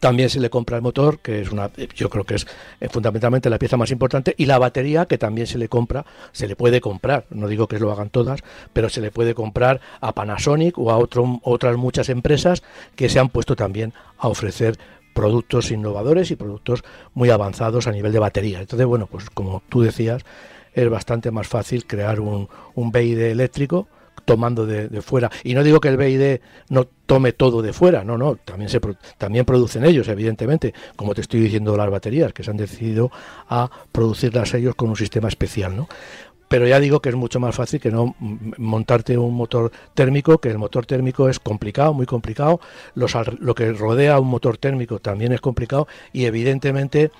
[0.00, 2.46] también se le compra el motor, que es una, yo creo que es
[2.80, 6.46] eh, fundamentalmente la pieza más importante, y la batería, que también se le compra, se
[6.46, 8.40] le puede comprar, no digo que lo hagan todas,
[8.72, 12.62] pero se le puede comprar a Panasonic o a otro, otras muchas empresas
[12.96, 14.78] que se han puesto también a ofrecer
[15.14, 18.60] productos innovadores y productos muy avanzados a nivel de batería.
[18.60, 20.22] Entonces, bueno, pues como tú decías,
[20.74, 23.88] es bastante más fácil crear un, un BID eléctrico
[24.28, 25.30] tomando de, fuera.
[25.42, 28.78] Y no digo que el BID no tome todo de fuera, no, no, también, se,
[29.16, 33.10] también producen ellos, evidentemente, como te estoy diciendo las baterías, que se han decidido
[33.48, 35.88] a producirlas ellos con un sistema especial, ¿no?
[36.48, 40.50] Pero ya digo que es mucho más fácil que no montarte un motor térmico, que
[40.50, 42.60] el motor térmico es complicado, muy complicado,
[42.94, 47.10] los, lo que rodea un motor térmico también es complicado y evidentemente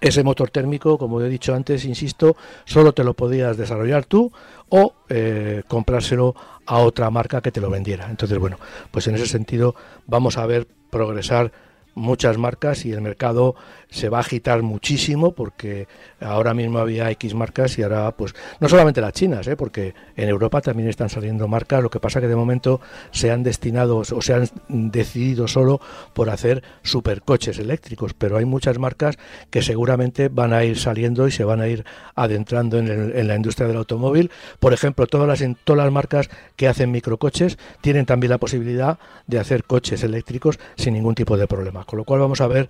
[0.00, 4.32] ese motor térmico, como he dicho antes, insisto, solo te lo podías desarrollar tú
[4.68, 6.34] o eh, comprárselo
[6.66, 8.08] a otra marca que te lo vendiera.
[8.10, 8.58] Entonces, bueno,
[8.90, 9.74] pues en ese sentido
[10.06, 11.52] vamos a ver progresar
[11.94, 13.56] muchas marcas y el mercado
[13.90, 15.88] se va a agitar muchísimo porque
[16.20, 19.56] ahora mismo había X marcas y ahora pues no solamente las chinas, ¿eh?
[19.56, 23.42] porque en Europa también están saliendo marcas, lo que pasa que de momento se han
[23.42, 25.80] destinado o se han decidido solo
[26.12, 29.18] por hacer supercoches eléctricos, pero hay muchas marcas
[29.50, 33.68] que seguramente van a ir saliendo y se van a ir adentrando en, la industria
[33.68, 34.30] del automóvil.
[34.58, 39.38] Por ejemplo, todas las, todas las marcas que hacen microcoches tienen también la posibilidad de
[39.38, 41.84] hacer coches eléctricos sin ningún tipo de problema.
[41.84, 42.68] Con lo cual vamos a ver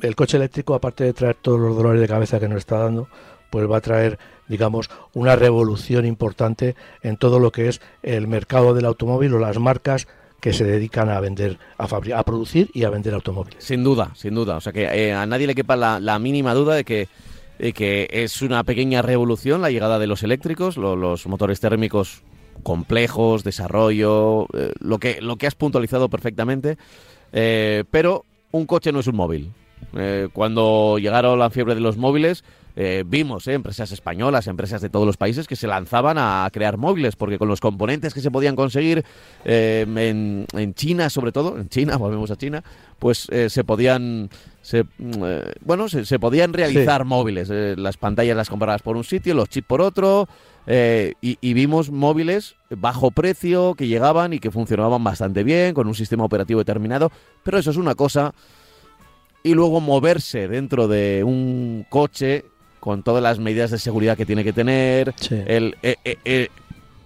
[0.00, 3.08] el coche eléctrico, aparte de traer todos los dolores de cabeza que nos está dando,
[3.50, 4.18] pues va a traer,
[4.48, 9.58] digamos, una revolución importante en todo lo que es el mercado del automóvil o las
[9.58, 10.06] marcas
[10.40, 13.64] que se dedican a vender, a, a producir y a vender automóviles.
[13.64, 14.56] Sin duda, sin duda.
[14.56, 17.08] O sea que eh, a nadie le quepa la, mínima duda de que,
[17.74, 22.22] que es una pequeña revolución la llegada de los eléctricos, los motores térmicos
[22.62, 26.76] complejos, desarrollo, eh, lo, que, lo que has puntualizado perfectamente.
[27.32, 29.52] Eh, pero un coche no es un móvil.
[29.96, 32.44] Eh, cuando llegaron la fiebre de los móviles,
[32.78, 36.76] eh, vimos eh, empresas españolas, empresas de todos los países que se lanzaban a crear
[36.76, 39.04] móviles, porque con los componentes que se podían conseguir
[39.44, 42.62] en, China, sobre todo, en China, volvemos a China,
[42.98, 44.28] pues se podían,
[44.60, 44.84] se,
[45.64, 47.48] bueno, se, podían realizar móviles.
[47.48, 50.28] las pantallas las comprabas por un sitio, los chips por otro,
[50.68, 55.94] y, y, vimos móviles bajo precio que llegaban y que funcionaban bastante bien, con un
[55.94, 57.10] sistema operativo determinado,
[57.44, 58.34] pero eso es una cosa
[59.46, 62.44] y luego moverse dentro de un coche
[62.80, 65.14] con todas las medidas de seguridad que tiene que tener.
[65.30, 66.48] El, eh, eh, eh,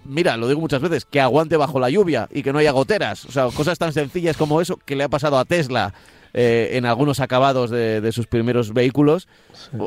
[0.05, 3.25] mira, lo digo muchas veces, que aguante bajo la lluvia y que no haya goteras.
[3.25, 5.93] O sea, cosas tan sencillas como eso que le ha pasado a Tesla
[6.33, 9.27] en algunos acabados de, sus primeros vehículos,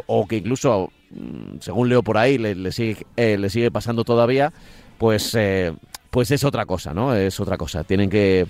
[0.06, 4.52] o, que incluso, mm, según leo por ahí, le, sigue, le sigue pasando todavía,
[4.98, 5.36] pues,
[6.10, 7.16] pues es otra cosa, ¿no?
[7.16, 7.82] Es otra cosa.
[7.82, 8.46] Tienen que,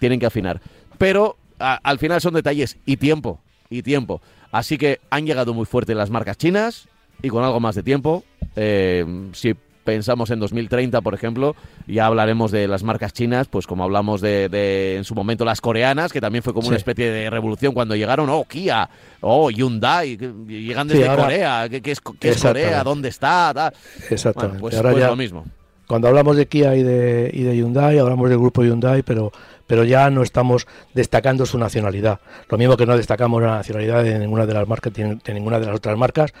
[0.00, 0.60] tienen que afinar.
[0.98, 3.40] Pero al final son detalles y tiempo,
[3.70, 4.20] y tiempo.
[4.52, 6.88] Así que han llegado muy fuerte las marcas chinas
[7.22, 8.24] y con algo más de tiempo.
[8.54, 9.54] Eh, si
[9.86, 14.96] pensamos en 2030, por ejemplo, ya hablaremos de las marcas chinas, pues como hablamos de,
[14.96, 18.28] en su momento las coreanas, que también fue como una especie de revolución cuando llegaron,
[18.28, 18.90] oh, Kia,
[19.22, 22.84] oh, Hyundai, llegan desde Corea, ¿qué, es, Corea?
[22.84, 23.72] ¿Dónde está?
[24.10, 24.60] Exactamente.
[24.60, 25.44] pues, pues lo mismo.
[25.86, 29.30] Cuando hablamos de Kia y de, y de Hyundai, hablamos del grupo Hyundai, pero
[29.66, 32.20] pero ya no estamos destacando su nacionalidad.
[32.48, 35.66] Lo mismo que no destacamos la nacionalidad de ninguna de las marcas, de ninguna de
[35.66, 36.32] las otras marcas.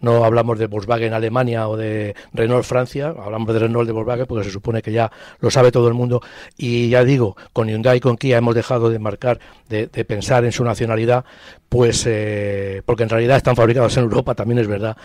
[0.00, 4.44] No hablamos de Volkswagen Alemania o de Renault Francia, hablamos de Renault de Volkswagen porque
[4.44, 6.20] se supone que ya lo sabe todo el mundo.
[6.56, 10.52] Y ya digo, con Hyundai y con Kia hemos dejado de marcar, de, pensar en
[10.52, 11.24] su nacionalidad,
[11.68, 14.96] pues eh, porque en realidad están fabricados en Europa, también es verdad.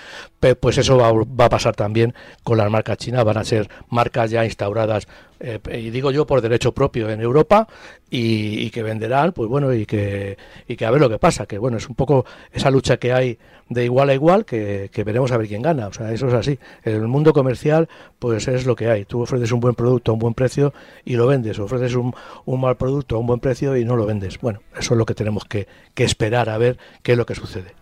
[0.59, 2.13] Pues eso va, va a pasar también
[2.43, 5.07] con las marcas chinas, van a ser marcas ya instauradas
[5.39, 7.67] eh, y digo yo por derecho propio en Europa
[8.10, 11.58] y, que venderán, pues bueno, y que, y que a ver lo que pasa, que
[11.58, 13.38] bueno, es un poco esa lucha que hay
[13.69, 16.60] de igual a igual, que, veremos a ver quién gana, o sea, eso es así.
[16.84, 19.05] En el mundo comercial, pues es lo que hay.
[19.05, 20.73] Tú ofreces un buen producto a un buen precio
[21.05, 22.13] y lo vendes, ofreces un,
[22.45, 24.39] un mal producto a un buen precio y no lo vendes.
[24.39, 27.36] Bueno, eso es lo que tenemos que, que esperar a ver qué es lo que
[27.36, 27.78] sucede.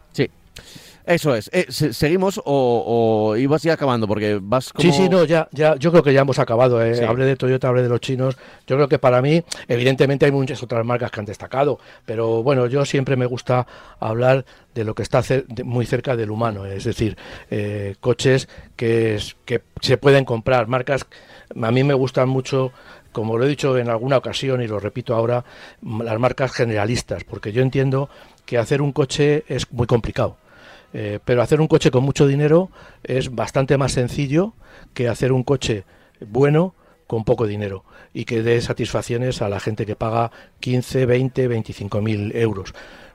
[1.07, 1.13] Sí.
[1.13, 1.49] Eso es.
[1.53, 4.07] Eh, ¿Seguimos o, ibas ya acabando?
[4.07, 4.81] Porque vas como...
[4.83, 6.83] Sí, sí, no, ya, ya, yo creo que ya hemos acabado.
[6.83, 7.05] Eh.
[7.05, 8.35] Hablé de Toyota, hablé de los chinos.
[8.67, 12.67] Yo creo que para mí, evidentemente hay muchas otras marcas que han destacado, pero bueno,
[12.67, 13.65] yo siempre me gusta
[14.01, 15.23] hablar de lo que está
[15.63, 17.17] muy cerca del humano, es decir,
[17.49, 21.05] eh, coches que, que se pueden comprar, marcas,
[21.59, 22.71] a mí me gustan mucho
[23.11, 25.43] como lo he dicho en alguna ocasión y lo repito ahora,
[25.81, 28.09] las marcas generalistas, porque yo entiendo
[28.45, 30.37] que hacer un coche es muy complicado.
[30.93, 32.69] Eh, pero hacer un coche con mucho dinero
[33.03, 34.53] es bastante más sencillo
[34.93, 35.83] que hacer un coche
[36.25, 36.73] bueno
[37.07, 42.01] con poco dinero y que dé satisfacciones a la gente que paga 15, 20, 25
[42.01, 42.73] mil euros.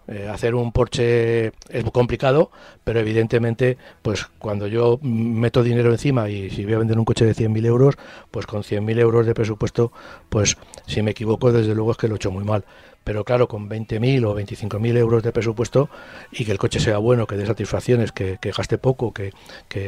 [0.08, 2.50] Eh, hacer un Porsche es complicado,
[2.82, 7.24] pero evidentemente, pues cuando yo meto dinero encima y si voy a vender un coche
[7.24, 7.94] de 100.000 euros,
[8.30, 9.92] pues con 100.000 euros de presupuesto,
[10.28, 10.56] pues
[10.87, 12.64] si me equivoco, desde luego es que lo he hecho muy mal
[13.04, 15.88] pero claro, con 20.000 o 25.000 euros de presupuesto
[16.30, 19.32] y que el coche sea bueno, que dé satisfacciones, que, gaste poco, que,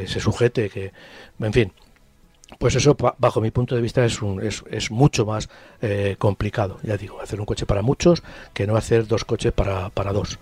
[0.07, 0.91] se sujete, que,
[1.39, 1.71] en fin,
[2.59, 5.49] pues eso, bajo mi punto de vista, es, un, es, es mucho más
[5.81, 8.23] eh, complicado, ya digo, hacer un coche para muchos
[8.53, 10.39] que no hacer dos coches para, para dos.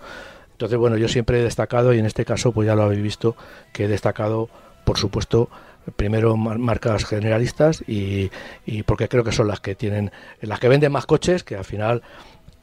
[0.52, 3.36] Entonces, bueno, yo siempre he destacado, y en este caso, pues ya lo habéis visto,
[3.72, 4.48] que he destacado,
[4.84, 5.48] por supuesto,
[5.96, 8.30] primero marcas generalistas y,
[8.64, 11.64] y porque creo que son las que tienen, las que venden más coches, que al
[11.64, 12.02] final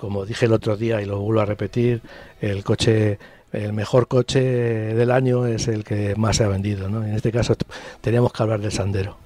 [0.01, 2.01] como dije el otro día y lo vuelvo a repetir,
[2.41, 3.19] el coche
[3.53, 7.03] el mejor coche del año es el que más se ha vendido, ¿no?
[7.03, 7.53] En este caso
[8.01, 9.17] teníamos que hablar del Sandero.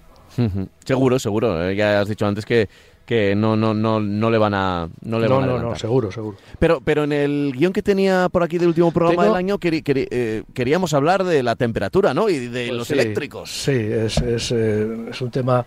[0.83, 1.69] Seguro, seguro.
[1.69, 2.67] Eh, ya has dicho antes que,
[3.05, 6.11] que no, no, no, no le van a no le van a no, no, seguro,
[6.11, 6.37] seguro.
[6.59, 10.43] Pero, pero en el guion que tenía por aquí del último programa del año eh,
[10.53, 12.27] queríamos hablar de la temperatura, ¿no?
[12.27, 13.49] Y de pues los eléctricos.
[13.49, 15.65] Sí, es, es, eh, es un tema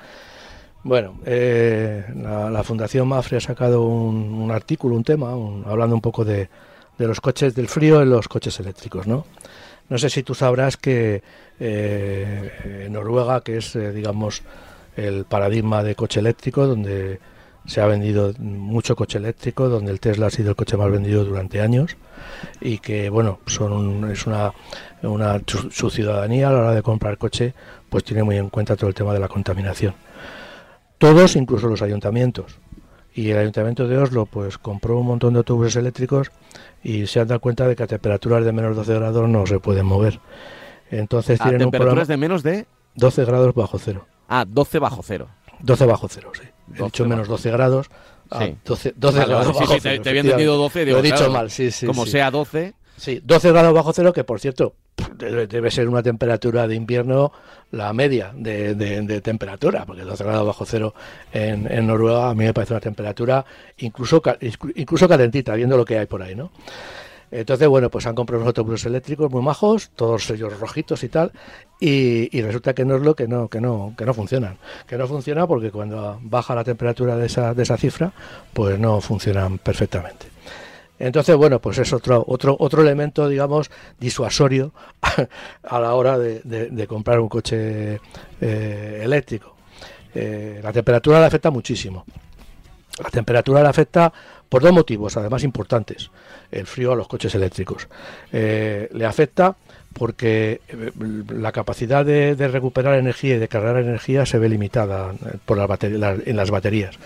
[0.89, 5.33] bueno, eh, la, Fundación Mafre ha sacado un, artículo, un tema,
[5.67, 6.49] hablando un poco de,
[6.97, 9.27] los coches del frío en los coches eléctricos, ¿no?
[9.91, 11.23] No sé si tú sabrás que
[11.61, 14.43] eh, Noruega, que es, eh, digamos,
[14.97, 17.21] el paradigma de coche eléctrico, donde
[17.67, 21.23] se ha vendido mucho coche eléctrico, donde el Tesla ha sido el coche más vendido
[21.23, 21.99] durante años
[22.63, 24.55] y que, bueno, son es una,
[25.03, 27.53] una su ciudadanía a la hora de comprar coche,
[27.91, 29.95] pues tiene muy en cuenta todo el tema de la contaminación.
[30.99, 32.59] Todos, incluso los ayuntamientos.
[33.15, 36.31] Y el ayuntamiento de Oslo pues compró un montón de autobuses eléctricos
[36.83, 39.59] y se han dado cuenta de que a temperaturas de menos 12 grados no se
[39.59, 40.21] pueden mover.
[40.91, 44.07] Entonces tienen temperaturas de menos de 12 grados bajo cero.
[44.29, 45.29] Ah, 12 bajo cero.
[45.61, 46.47] 12 bajo cero, sí.
[46.77, 47.91] He dicho menos 12 grados.
[48.39, 48.57] Sí.
[48.65, 50.03] 12, 12 grados bajo sí, cero.
[50.03, 50.85] Te, habían entendido 12.
[50.85, 51.87] Digo, Lo he dicho mal, sí, sí.
[51.87, 52.75] Como sea 12.
[52.97, 54.75] Sí, 12 grados bajo cero, que por cierto,
[55.19, 57.33] debe ser una temperatura de invierno
[57.71, 60.95] la media de, temperatura, porque 12 grados bajo cero
[61.33, 63.45] en, Noruega a mí me parece una temperatura
[63.79, 64.23] incluso,
[64.75, 66.51] incluso calentita, viendo lo que hay por ahí, ¿no?
[67.31, 71.33] Entonces, bueno, pues han comprado unos autobuses eléctricos muy majos, todos ellos rojitos y tal,
[71.79, 74.57] y, resulta que no es lo que no, que no, que no funcionan.
[74.87, 78.13] Que no funciona porque cuando baja la temperatura de esa, de esa cifra,
[78.55, 80.27] pues no funcionan perfectamente.
[80.99, 84.73] Entonces, bueno, pues es otro, otro, otro elemento, digamos, disuasorio
[85.63, 88.01] a la hora de, comprar un coche
[88.41, 89.55] eh, eléctrico.
[90.15, 92.05] Eh, la temperatura le afecta muchísimo.
[93.03, 94.13] La temperatura le afecta
[94.49, 96.11] por dos motivos, además importantes,
[96.51, 97.87] el frío a los coches eléctricos.
[98.33, 99.55] Eh, le afecta
[99.93, 100.61] porque
[101.29, 105.13] la capacidad de, recuperar energía y de cargar energía se ve limitada
[105.45, 106.99] por las en las baterías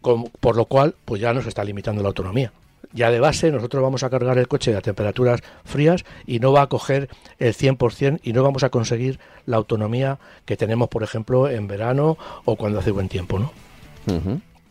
[0.00, 2.52] por lo cual pues ya nos está limitando la autonomía.
[2.92, 6.62] Ya de base nosotros vamos a cargar el coche a temperaturas frías y no va
[6.62, 7.08] a coger
[7.38, 12.18] el 100% y no vamos a conseguir la autonomía que tenemos, por ejemplo, en verano
[12.44, 13.38] o cuando hace buen tiempo.
[13.38, 13.52] ¿no?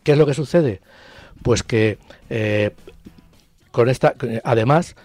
[0.02, 0.80] ¿Qué es lo que sucede?
[1.42, 2.72] Pues que eh,
[3.70, 4.14] con esta,
[4.44, 4.96] además,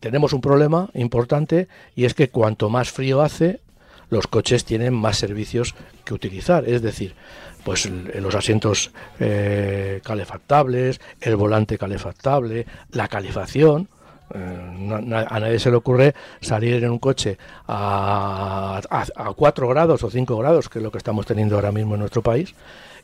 [0.00, 3.60] tenemos un problema importante y es que cuanto más frío hace,
[4.08, 6.68] los coches tienen más servicios que utilizar.
[6.68, 7.14] Es decir,
[7.64, 13.88] pues los asientos eh, calefactables, el volante calefactable, la calefacción.
[14.32, 20.10] Eh, a nadie se le ocurre salir en un coche a, a, 4 grados o
[20.10, 22.54] 5 grados, que es lo que estamos teniendo ahora mismo en nuestro país,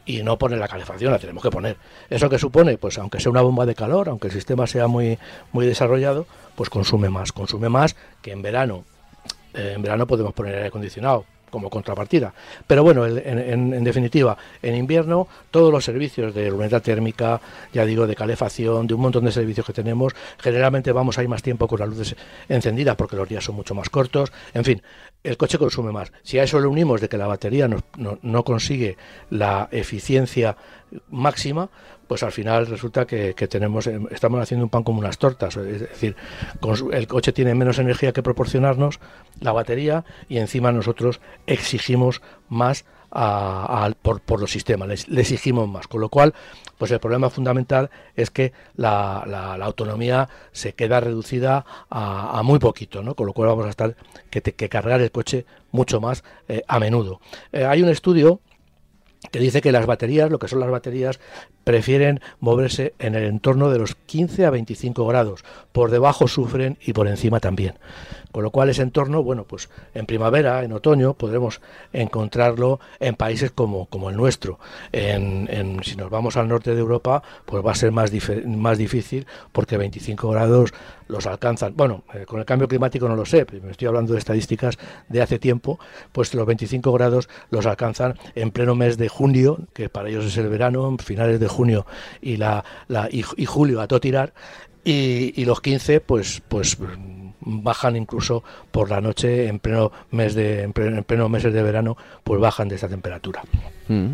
[0.07, 1.77] y no poner la calefacción, la tenemos que poner.
[2.09, 2.79] ¿Eso que supone?
[2.79, 5.19] Pues aunque sea una bomba de calor, aunque el sistema sea muy,
[5.53, 7.33] muy desarrollado, pues consume más.
[7.33, 8.85] Consume más que en verano.
[9.53, 11.25] Eh, en verano podemos poner aire acondicionado,
[11.57, 12.35] como contrapartida.
[12.67, 17.41] Pero bueno, en, definitiva, en invierno todos los servicios de unidad térmica,
[17.73, 21.31] ya digo, de calefacción, de un montón de servicios que tenemos, generalmente vamos a ir
[21.31, 22.15] más tiempo con las luces
[22.51, 24.33] encendidas porque los días son mucho más cortos.
[24.53, 24.83] En fin,
[25.25, 26.13] el coche consume más.
[26.23, 28.99] Si a eso le unimos de que la batería no consigue
[29.31, 30.59] la eficiencia
[31.09, 31.71] máxima,
[32.07, 35.57] pues al final resulta que, tenemos em, estamos haciendo un pan como unas tortas.
[35.57, 36.17] Es decir
[36.93, 39.01] el coche tiene menos energía que proporcionarnos
[39.41, 42.85] la batería y encima nosotros exigimos más
[44.03, 45.87] por, los sistemas le exigimos más.
[45.87, 46.35] Con lo cual
[46.77, 53.15] pues el problema fundamental es que la, autonomía se queda reducida a, muy poquito ¿no?
[53.15, 53.97] con lo cual vamos a estar
[54.31, 57.21] que, que cargar el coche mucho más eh, a menudo.
[57.53, 58.41] Eh, hay un estudio
[59.31, 61.19] que dice que las baterías, lo que son las baterías,
[61.67, 65.45] prefieren moverse en el entorno de los 15 a 25 grados.
[65.73, 67.75] Por debajo sufren y por encima también.
[68.31, 71.61] Con lo cual ese entorno, bueno, pues en primavera, en otoño, podremos
[71.93, 74.61] encontrarlo en países como, como el nuestro.
[74.93, 78.13] En, si nos vamos al norte de Europa, pues va a ser más,
[78.47, 80.73] más difícil porque 25 grados
[81.09, 81.75] los alcanzan.
[81.77, 84.77] Bueno, eh, con el cambio climático no lo sé, me estoy hablando de estadísticas
[85.09, 85.81] de hace tiempo,
[86.13, 90.37] pues los 25 grados los alcanzan en pleno mes de junio, que para ellos es
[90.37, 91.56] el verano, en finales de junio
[92.21, 94.33] y, la, la y, julio a todo tirar,
[94.85, 96.79] y, los 15, pues, pues
[97.41, 102.41] bajan incluso por la noche en pleno mes de en pleno, meses de verano pues
[102.41, 103.43] bajan de esa temperatura
[103.87, 104.09] mm.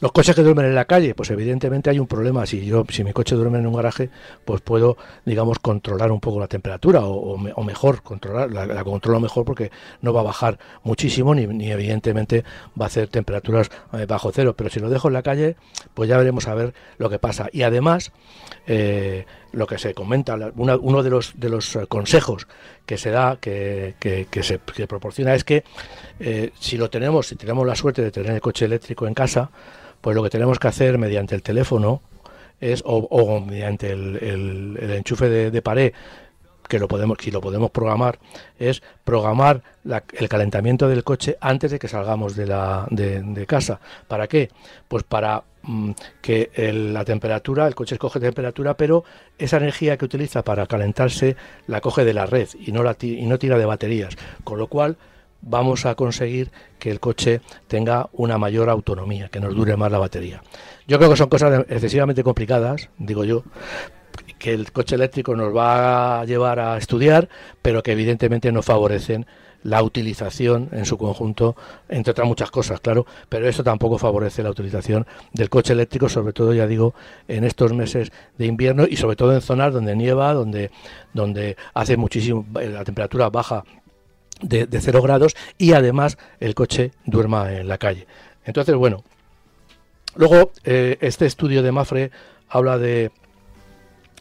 [0.00, 2.46] Los coches que duermen en la calle pues evidentemente hay un problema.
[2.46, 4.10] Si yo si mi coche duerme en un garaje
[4.44, 9.70] pues puedo digamos controlar un poco la temperatura o, mejor controlar la, controlo mejor porque
[10.02, 12.44] no va a bajar muchísimo ni, evidentemente
[12.78, 14.54] va a hacer temperaturas eh, bajo cero.
[14.56, 15.56] Pero si lo dejo en la calle
[15.94, 17.48] pues ya veremos a ver lo que pasa.
[17.52, 18.12] Y además
[18.66, 22.48] eh, lo que se comenta, uno de los, de los eh, consejos
[22.86, 23.94] que se da, que,
[24.42, 25.64] se proporciona, es que
[26.58, 29.50] si lo tenemos, si tenemos la suerte de tener el coche eléctrico en casa,
[30.04, 32.02] pues lo que tenemos que hacer mediante el teléfono
[32.60, 35.94] es, o, mediante el, el, enchufe de, pared,
[36.68, 38.18] que lo podemos, si lo podemos programar,
[38.58, 39.62] es programar
[40.12, 43.80] el calentamiento del coche antes de que salgamos de, la, de, casa.
[44.06, 44.50] ¿Para qué?
[44.88, 46.50] Pues para Mm, que
[46.92, 49.04] la temperatura, el coche escoge temperatura, pero
[49.38, 51.36] esa energía que utiliza para calentarse
[51.66, 54.66] la coge de la red y no, la y no tira de baterías, con lo
[54.66, 54.98] cual
[55.44, 59.98] vamos a conseguir que el coche tenga una mayor autonomía, que nos dure más la
[59.98, 60.42] batería.
[60.86, 63.44] Yo creo que son cosas excesivamente complicadas, digo yo,
[64.38, 67.28] que el coche eléctrico nos va a llevar a estudiar,
[67.62, 69.26] pero que evidentemente no favorecen
[69.62, 71.56] la utilización en su conjunto,
[71.88, 76.34] entre otras muchas cosas, claro, pero eso tampoco favorece la utilización del coche eléctrico, sobre
[76.34, 76.94] todo, ya digo,
[77.28, 80.70] en estos meses de invierno y sobre todo en zonas donde nieva, donde,
[81.14, 83.64] donde hace muchísimo, la temperatura baja
[84.44, 88.06] de, de cero grados y además el coche duerma en la calle.
[88.44, 89.04] Entonces, bueno,
[90.14, 92.10] luego eh, este estudio de Mafre
[92.48, 93.10] habla de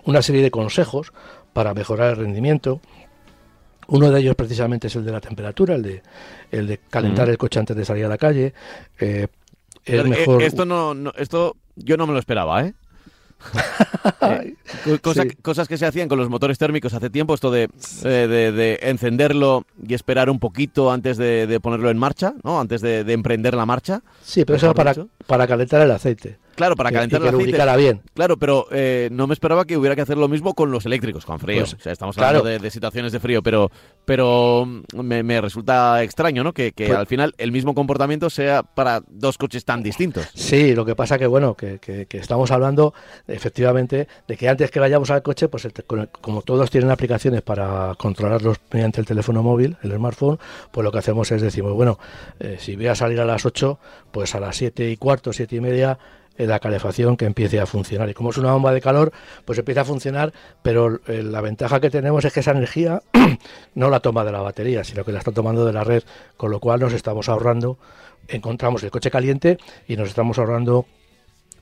[0.05, 1.13] una serie de consejos
[1.53, 2.81] para mejorar el rendimiento,
[3.87, 6.01] uno de ellos precisamente es el de la temperatura, el de,
[6.51, 8.53] el de calentar el coche antes de salir a la calle.
[8.99, 9.27] Eh,
[9.85, 10.41] es eh, mejor...
[10.41, 12.73] Esto no, esto yo no me lo esperaba, ¿eh?
[14.21, 14.55] eh
[15.41, 17.69] cosas que se hacían con los motores térmicos hace tiempo, esto de,
[18.03, 22.59] de, encenderlo y esperar un poquito antes de, ponerlo en marcha, ¿no?
[22.59, 24.01] Antes de, emprender la marcha.
[24.23, 24.95] Sí, pero eso era para,
[25.27, 26.37] para calentar el aceite.
[26.55, 27.77] Claro, para calentar el aceite.
[27.77, 28.01] bien.
[28.13, 31.25] Claro, pero eh, no me esperaba que hubiera que hacer lo mismo con los eléctricos,
[31.25, 31.61] con frío.
[31.61, 33.71] Pues, o sea, estamos hablando de, situaciones de frío, pero,
[34.05, 36.53] pero mm, me, resulta extraño, ¿no?
[36.53, 40.27] Que, que pues al final el mismo comportamiento sea para dos coches tan distintos.
[40.33, 42.93] Sí, lo que pasa que, bueno, que, que, estamos hablando
[43.27, 45.67] efectivamente de que antes que vayamos al coche, pues
[46.21, 50.39] como todos tienen aplicaciones para controlarlos mediante el teléfono móvil, el smartphone,
[50.71, 51.99] pues lo que hacemos es decimos, bueno,
[52.39, 53.79] eh, si voy a salir a las 8,
[54.11, 55.97] pues a las 7 y cuarto, 7 y media
[56.37, 58.09] la calefacción que empiece a funcionar.
[58.09, 59.11] Y como es una bomba de calor,
[59.45, 63.01] pues empieza a funcionar, pero eh, la ventaja que tenemos es que esa energía
[63.75, 66.03] no la toma de la batería, sino que la está tomando de la red,
[66.37, 67.77] con lo cual nos estamos ahorrando,
[68.27, 69.57] encontramos el coche caliente
[69.87, 70.85] y nos estamos ahorrando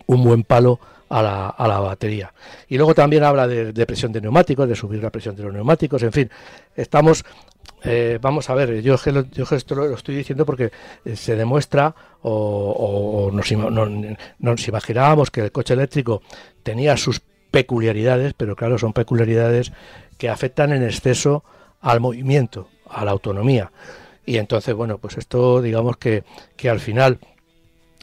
[0.07, 2.34] un buen palo a la, a la batería.
[2.69, 5.53] Y luego también habla de, de, presión de neumáticos, de subir la presión de los
[5.53, 6.32] neumáticos, en fin,
[6.76, 7.26] estamos
[7.84, 8.95] eh, vamos a ver, yo,
[9.32, 10.71] yo esto lo, estoy diciendo porque
[11.03, 13.51] eh, se demuestra o, nos,
[14.39, 16.21] nos, imaginábamos que el coche eléctrico
[16.61, 19.71] tenía sus peculiaridades, pero claro, son peculiaridades
[20.17, 21.43] que afectan en exceso
[21.82, 23.71] al movimiento, a la autonomía.
[24.25, 26.23] Y entonces, bueno, pues esto digamos que,
[26.55, 27.19] que al final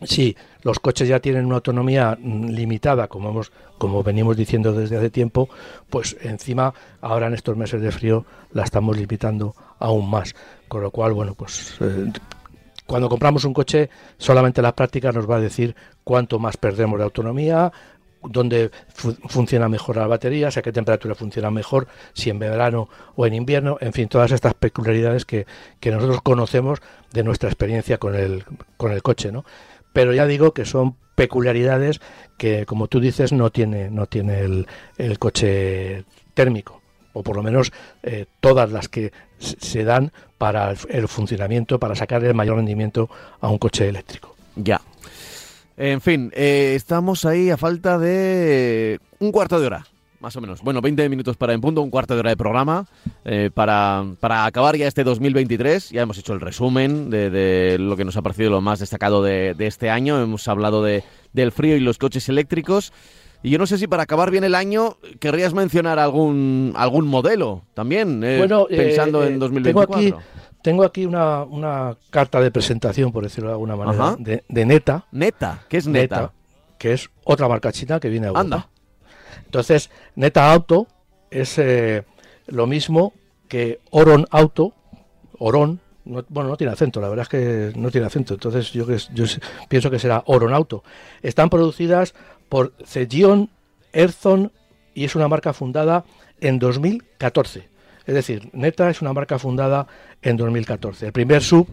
[0.03, 4.97] si los coches ya tienen una autonomía mm, limitada, como, hemos, como venimos diciendo desde
[4.97, 5.49] hace tiempo,
[5.91, 10.35] pues encima ahora en estos meses de frío la estamos limitando aún más.
[10.69, 12.13] Con lo cual, bueno, pues eh,
[12.87, 15.75] cuando compramos un coche, solamente la práctica nos va a decir
[16.05, 17.73] cuánto más perdemos de autonomía,
[18.23, 23.35] dónde funciona mejor la batería, a qué temperatura funciona mejor, si en verano o en
[23.35, 25.47] invierno, en fin, todas estas peculiaridades que,
[25.81, 26.81] que nosotros conocemos
[27.13, 28.45] de nuestra experiencia con el,
[28.77, 29.45] con el coche, ¿no?
[29.93, 32.01] Pero ya digo que son peculiaridades
[32.37, 34.67] que, como tú dices, no tiene, no tiene el,
[34.97, 36.05] el coche
[36.35, 36.81] térmico
[37.13, 42.25] o por lo menos eh, todas las que se dan para el, funcionamiento, para sacar
[42.25, 43.09] el mayor rendimiento
[43.41, 44.35] a un coche eléctrico.
[44.57, 44.81] Ya.
[45.77, 49.87] En fin, eh, estamos ahí a falta de un cuarto de hora,
[50.21, 50.61] más o menos.
[50.63, 52.87] Bueno, 20 minutos para en punto, un cuarto de hora de programa
[53.25, 55.91] eh, para, para, acabar ya este 2023.
[55.91, 59.55] Ya hemos hecho el resumen de, lo que nos ha parecido lo más destacado de,
[59.55, 60.21] de este año.
[60.21, 62.93] Hemos hablado de, del frío y los coches eléctricos.
[63.43, 67.63] Y yo no sé si para acabar bien el año querrías mencionar algún algún modelo
[67.75, 69.95] también, eh, pensando en 2024.
[69.95, 70.25] Tengo aquí,
[70.63, 75.07] tengo aquí una, una, carta de presentación, por decirlo de alguna manera, de, Neta.
[75.13, 76.33] Neta, ¿qué es Neta?
[76.79, 78.69] Que es otra marca china que viene a Europa.
[79.45, 80.89] Entonces, Neta Auto
[81.31, 82.05] es eh,
[82.49, 83.13] lo mismo
[83.47, 84.75] que Oron Auto,
[85.39, 89.25] Oron, bueno, no tiene acento, la verdad es que no tiene acento, entonces yo, yo
[89.69, 90.83] pienso que será Oron Auto.
[91.23, 92.15] Están producidas
[92.49, 93.51] por Cegion
[93.93, 94.53] Erzon
[94.95, 96.05] y es una marca fundada
[96.41, 97.69] en 2014.
[98.07, 99.87] Es decir, Neta es una marca fundada
[100.23, 101.07] en 2014.
[101.07, 101.69] El primer sub,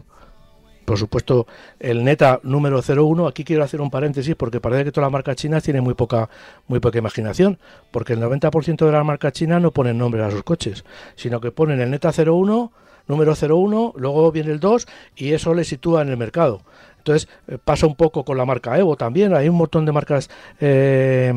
[0.84, 1.46] por supuesto,
[1.80, 3.26] el Neta número 01.
[3.26, 6.28] Aquí quiero hacer un paréntesis porque parece que todas las marcas chinas tienen muy poca,
[6.68, 7.58] muy poca imaginación,
[7.90, 11.52] porque el 90% de las marcas chinas no ponen nombre a sus coches, sino que
[11.52, 12.70] ponen el Neta 01,
[13.08, 16.60] número 01, luego viene el 2 y eso le sitúa en el mercado.
[17.06, 19.32] Entonces eh, pasa un poco con la marca Evo también.
[19.32, 20.28] Hay un montón de marcas
[20.60, 21.32] eh,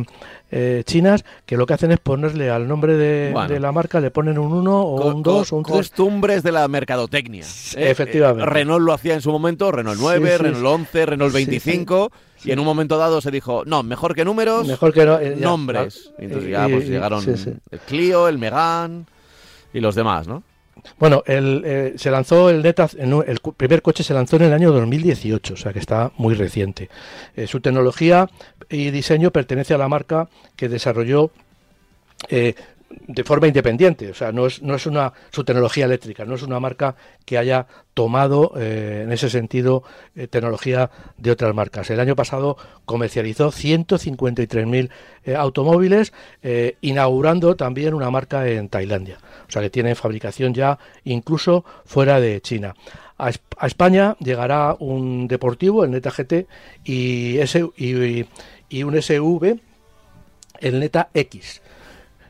[0.49, 4.39] eh, chinas que lo que hacen es ponerle al nombre de, la marca, le ponen
[4.39, 5.77] un 1 o un 2 o un 3.
[5.77, 7.45] Costumbres de la mercadotecnia.
[7.75, 8.49] Efectivamente.
[8.49, 12.11] Renault lo hacía en su momento, Renault 9, Renault 11, Renault 25.
[12.45, 15.05] Y en un momento dado se dijo, no, mejor que números, mejor que
[15.39, 16.11] nombres.
[16.17, 19.05] Y entonces ya pues, llegaron el Clio, el Megane
[19.71, 20.41] y los demás, ¿no?
[20.97, 24.71] Bueno, el, eh, se lanzó el Neta, el primer coche se lanzó en el año
[24.71, 26.89] 2018, o sea que está muy reciente.
[27.35, 28.29] Eh, su tecnología
[28.69, 31.31] y diseño pertenece a la marca que desarrolló
[32.29, 32.55] eh,
[33.07, 36.43] de forma independiente, o sea, no es, no es una su tecnología eléctrica, no es
[36.43, 36.95] una marca
[37.25, 39.83] que haya tomado eh, en ese sentido
[40.15, 41.89] eh, tecnología de otras marcas.
[41.89, 44.89] El año pasado comercializó 153.000
[45.23, 46.13] eh, automóviles,
[46.81, 52.41] inaugurando también una marca en Tailandia, o sea que tiene fabricación ya incluso fuera de
[52.41, 52.75] China.
[53.17, 53.31] A,
[53.65, 56.47] España llegará un deportivo, el Neta GT,
[56.85, 57.39] y,
[57.77, 58.25] y,
[58.69, 59.59] y un SV,
[60.61, 61.61] el Neta X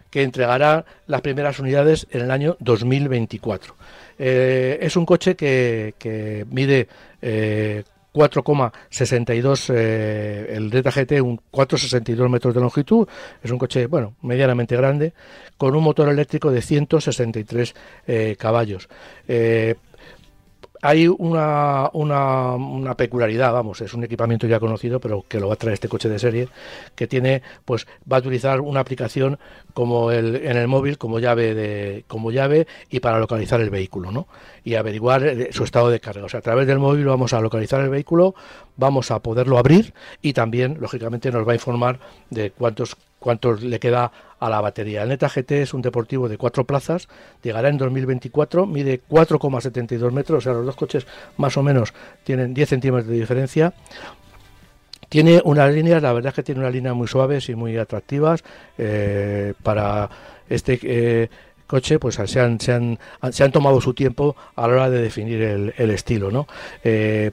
[0.10, 3.76] que entregará las primeras unidades en el año 2024.
[4.18, 5.94] Eh, es un coche que,
[6.50, 6.88] mide
[7.22, 13.08] 4,62 eh, eh, el Delta GT, un 4,62 metros de longitud.
[13.42, 15.14] Es un coche, bueno, medianamente grande,
[15.58, 17.74] con un motor eléctrico de 163
[18.38, 18.90] caballos
[20.82, 25.56] hay una, una, una, peculiaridad, vamos, es un equipamiento ya conocido, pero que lo va
[25.56, 26.48] a traer este coche de serie,
[26.96, 29.38] que tiene, pues, va a utilizar una aplicación
[29.74, 34.12] como el, en el móvil como llave de, como llave y para localizar el vehículo,
[34.12, 34.28] ¿no?
[34.64, 36.26] Y averiguar eh, su estado de carga.
[36.26, 38.36] O sea, a través del móvil vamos a localizar el vehículo,
[38.78, 42.00] vamos a poderlo abrir y también, lógicamente, nos va a informar
[42.30, 45.04] de cuántos cuánto le queda a la batería.
[45.04, 47.08] El Neta GT es un deportivo de cuatro plazas,
[47.44, 51.06] llegará en 2024, mide 4,72 metros, o sea, los dos coches
[51.38, 51.94] más o menos
[52.24, 53.74] tienen 10 centímetros de diferencia.
[55.10, 58.44] Tiene unas líneas, la verdad es que tiene unas líneas muy suaves y muy atractivas
[58.78, 60.08] eh, para
[60.48, 61.30] este eh,
[61.66, 62.98] coche, pues se han, se han,
[63.32, 66.48] se, han, tomado su tiempo a la hora de definir el, estilo, ¿no?
[66.84, 67.32] Eh,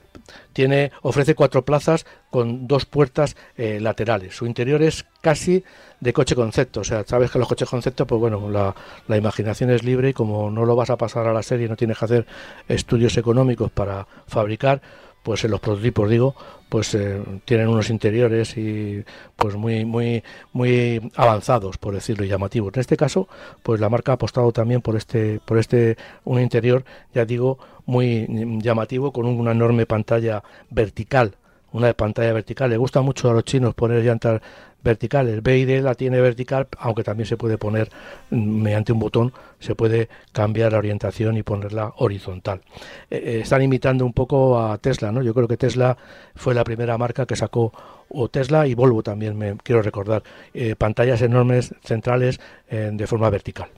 [0.52, 4.36] tiene, ofrece cuatro plazas con dos puertas eh, laterales.
[4.36, 5.64] Su interior es casi
[6.00, 6.80] de coche concepto.
[6.80, 8.74] O sea, sabes que los coches concepto, pues bueno, la,
[9.08, 11.76] la, imaginación es libre y como no lo vas a pasar a la serie, no
[11.76, 12.26] tienes que hacer
[12.68, 14.80] estudios económicos para fabricar,
[15.26, 16.36] pues en los prototipos digo,
[16.68, 19.04] pues eh, tienen unos interiores y
[19.34, 20.22] pues muy muy
[20.52, 22.72] muy avanzados, por decirlo, y llamativos.
[22.74, 23.26] En este caso,
[23.64, 28.28] pues la marca ha apostado también por este por este un interior, ya digo, muy
[28.62, 31.34] llamativo con una enorme pantalla vertical
[31.72, 32.70] una pantalla vertical.
[32.70, 34.40] Le gusta mucho a los chinos poner llantas
[34.86, 35.28] vertical.
[35.28, 37.90] El BID la tiene vertical, aunque también se puede poner
[38.30, 42.62] mm, mediante un botón, se puede cambiar la orientación y ponerla horizontal.
[43.10, 45.22] Eh, eh, están imitando un poco a Tesla, ¿no?
[45.22, 45.98] Yo creo que Tesla
[46.34, 47.72] fue la primera marca que sacó
[48.08, 50.22] o Tesla y Volvo también, me quiero recordar,
[50.54, 53.68] eh, pantallas enormes centrales de forma vertical.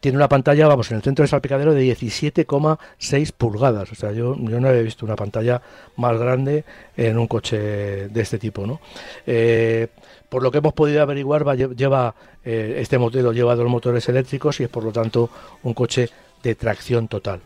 [0.00, 3.90] Tiene una pantalla, vamos, en el centro del salpicadero de 17,6 pulgadas.
[3.92, 5.60] O sea, yo, no he visto una pantalla
[5.96, 6.64] más grande
[6.96, 8.80] en un coche de este tipo, ¿no?
[9.26, 9.88] Eh,
[10.28, 14.64] por lo que hemos podido averiguar, lleva eh, este modelo lleva dos motores eléctricos y
[14.64, 15.28] es por lo tanto
[15.64, 16.08] un coche
[16.42, 17.40] de tracción total.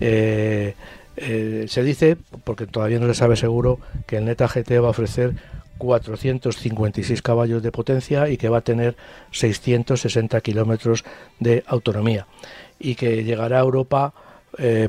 [0.00, 0.74] Eh,
[1.16, 5.34] se dice, porque todavía no se sabe seguro, que el Neta GT va a ofrecer
[5.78, 8.96] 456 caballos de potencia y que va a tener
[9.32, 11.04] 660 kilómetros
[11.40, 12.26] de autonomía
[12.78, 14.14] y que llegará a Europa
[14.58, 14.88] eh,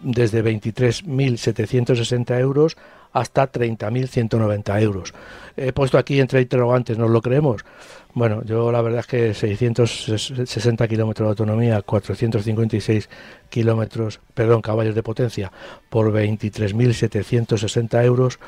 [0.00, 2.76] desde 23.760 euros
[3.12, 5.14] hasta 30.190 euros.
[5.56, 7.64] He puesto aquí entre interrogantes, ¿nos lo creemos?
[8.12, 13.08] Bueno, yo la verdad es que 660 kilómetros de autonomía, 456
[13.48, 15.52] kilómetros, perdón, caballos de potencia
[15.88, 18.38] por 23.760 euros,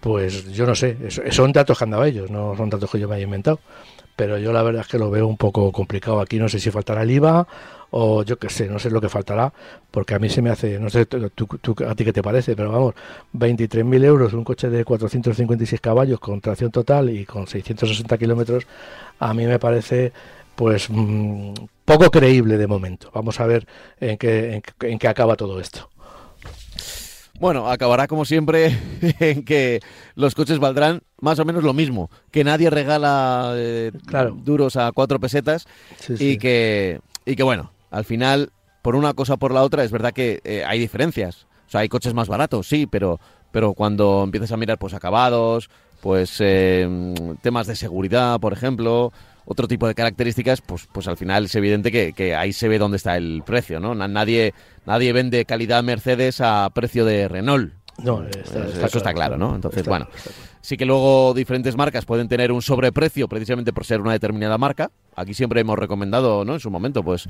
[0.00, 0.96] pues yo no sé,
[1.30, 3.60] son datos que han dado ellos, no son datos que yo me haya inventado.
[4.14, 6.20] Pero yo la verdad es que lo veo un poco complicado.
[6.20, 7.46] Aquí no sé si faltará el IVA
[7.90, 9.52] o yo qué sé, no sé lo que faltará,
[9.90, 11.06] porque a mí se me hace, no sé
[11.86, 12.94] a ti qué te parece, pero vamos,
[13.34, 18.66] 23.000 euros un coche de 456 caballos con tracción total y con 660 kilómetros,
[19.18, 20.12] a mí me parece
[20.54, 21.52] pues mm,
[21.84, 23.10] poco creíble de momento.
[23.14, 23.66] Vamos a ver
[24.00, 25.88] en qué, en qué acaba todo esto.
[27.38, 28.76] Bueno, acabará como siempre
[29.20, 29.80] en que
[30.16, 33.92] los coches valdrán más o menos lo mismo, que nadie regala eh,
[34.44, 35.66] duros a cuatro pesetas
[36.18, 39.90] y que y que bueno, al final por una cosa o por la otra es
[39.90, 41.46] verdad que eh, hay diferencias.
[41.66, 43.20] O sea, hay coches más baratos, sí, pero
[43.50, 45.70] pero cuando empiezas a mirar pues acabados,
[46.00, 49.12] pues eh, temas de seguridad, por ejemplo,
[49.44, 52.98] otro tipo de características, pues, pues al final es evidente que, ahí se ve dónde
[52.98, 53.94] está el precio, ¿no?
[53.94, 54.52] Nadie,
[54.86, 57.72] nadie vende calidad Mercedes a precio de Renault.
[57.98, 59.56] No, eso está claro, ¿no?
[59.56, 60.06] Entonces, bueno,
[60.60, 64.90] sí que luego diferentes marcas pueden tener un sobreprecio precisamente por ser una determinada marca.
[65.18, 66.54] Aquí siempre hemos recomendado, ¿no?
[66.54, 67.28] En su momento, pues,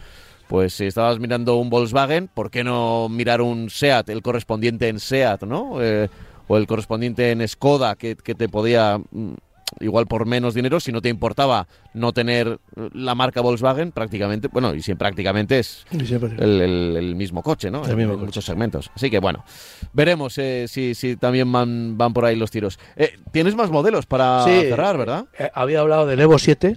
[0.48, 5.00] pues si estabas mirando un Volkswagen, ¿por qué no mirar un SEAT, el correspondiente en
[5.00, 5.82] SEAT, ¿no?
[5.82, 6.08] Eh,
[6.46, 9.34] o el correspondiente en Skoda, que, que te podía mm,
[9.80, 12.58] igual por menos dinero, si no te importaba no tener
[12.92, 17.86] la marca Volkswagen, prácticamente, bueno, y siempre prácticamente es el, mismo coche, ¿no?
[17.86, 18.90] en, muchos segmentos.
[18.94, 19.44] Así que bueno,
[19.92, 22.78] veremos eh, si, si, también van, van por ahí los tiros.
[22.96, 25.26] Eh, Tienes más modelos para cerrar, ¿verdad?
[25.38, 26.76] Eh, había hablado del Evo 7.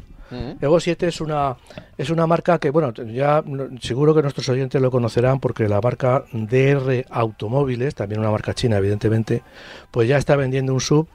[0.62, 1.58] Evo 7 es una
[1.98, 3.44] es una marca que bueno ya
[3.82, 8.78] seguro que nuestros oyentes lo conocerán porque la marca DR Automóviles también una marca china
[8.78, 9.44] evidentemente
[9.92, 11.08] pues ya está vendiendo un sub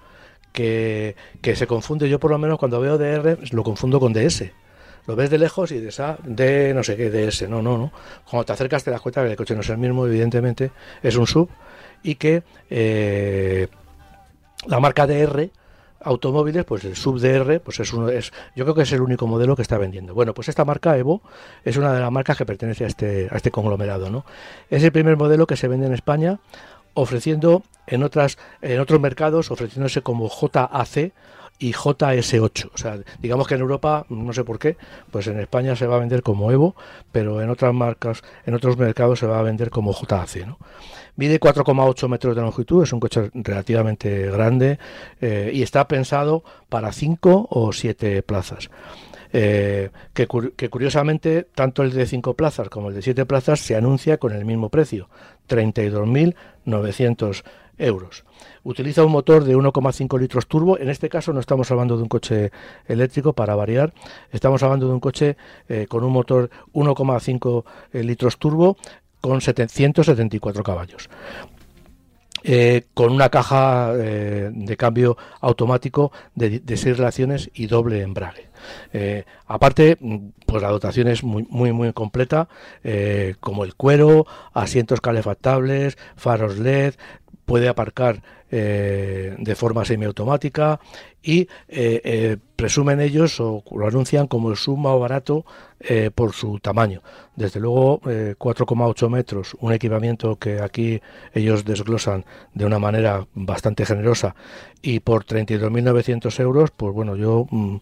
[0.56, 2.08] que, se confunde.
[2.08, 4.44] Yo por lo menos cuando veo DR lo confundo con DS.
[5.06, 7.48] Lo ves de lejos y dices, ah, de no sé qué, DS.
[7.48, 7.92] No, no, no.
[8.28, 10.72] Cuando te acercas te das cuenta que el coche no es el mismo, evidentemente.
[11.02, 11.48] Es un sub
[12.02, 13.68] y que eh,
[14.66, 15.50] la marca DR
[16.06, 19.26] automóviles, pues el sub DR, pues es uno, es, yo creo que es el único
[19.26, 20.14] modelo que está vendiendo.
[20.14, 21.20] Bueno, pues esta marca Evo
[21.64, 24.24] es una de las marcas que pertenece a este, a este conglomerado, ¿no?
[24.70, 26.38] Es el primer modelo que se vende en España
[26.94, 31.12] ofreciendo en otras en otros mercados ofreciéndose como JAC
[31.58, 32.70] y JS8.
[32.72, 34.76] O sea, digamos que en Europa, no sé por qué,
[35.10, 36.76] pues en España se va a vender como Evo,
[37.12, 40.58] pero en otras marcas, en otros mercados se va a vender como JAC, ¿no?
[41.16, 44.78] Mide 4,8 metros de longitud, es un coche relativamente grande
[45.20, 48.70] eh, y está pensado para 5 o 7 plazas.
[49.32, 54.18] Eh, que, curiosamente tanto el de 5 plazas como el de 7 plazas se anuncia
[54.18, 55.08] con el mismo precio,
[55.48, 57.42] 32.900
[57.78, 58.24] euros.
[58.62, 60.78] Utiliza un motor de 1,5 litros turbo.
[60.78, 62.50] En este caso no estamos hablando de un coche
[62.86, 63.92] eléctrico para variar.
[64.32, 65.36] Estamos hablando de un coche
[65.68, 68.76] eh, con un motor 1,5 eh, litros turbo
[69.20, 71.08] con 774 caballos.
[72.48, 78.50] Eh, con una caja de cambio automático de, de, seis relaciones y doble embrague.
[79.48, 79.98] aparte,
[80.46, 82.48] pues la dotación es muy muy muy completa,
[83.40, 86.94] como el cuero, asientos calefactables, faros LED,
[87.46, 90.78] puede aparcar eh, de forma semiautomática
[91.22, 95.46] y eh, eh, presumen ellos o lo anuncian como el sub más barato
[96.14, 97.02] por su tamaño.
[97.36, 101.00] Desde luego 4,8 metros, un equipamiento que aquí
[101.32, 102.24] ellos desglosan
[102.54, 104.34] de una manera bastante generosa
[104.82, 107.46] y por 32.900 euros, pues bueno, yo...
[107.50, 107.76] Mm,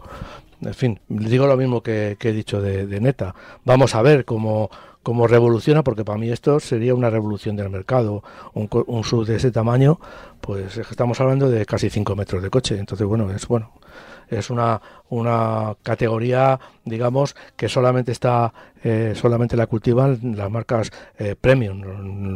[0.62, 3.34] en fin, digo lo mismo que, he dicho de, de, Neta.
[3.64, 4.70] Vamos a ver cómo,
[5.04, 8.24] como revoluciona, porque para mí esto sería una revolución del mercado.
[8.54, 10.00] Un, un sub de ese tamaño,
[10.40, 12.76] pues estamos hablando de casi 5 metros de coche.
[12.76, 13.70] Entonces, bueno, es bueno
[14.28, 18.52] es una, una categoría, digamos, que solamente está
[18.82, 21.82] eh, solamente la cultivan las marcas eh, premium.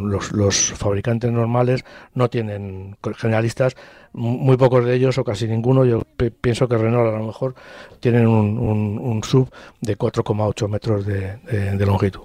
[0.09, 3.77] Los, los, fabricantes normales no tienen generalistas,
[4.13, 5.85] muy pocos de ellos o casi ninguno.
[5.85, 6.03] Yo
[6.41, 7.55] pienso que Renault a lo mejor
[8.01, 9.51] tienen un, un, sub
[9.81, 12.23] de 4,8 metros de, de, longitud.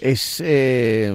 [0.00, 1.14] Es eh,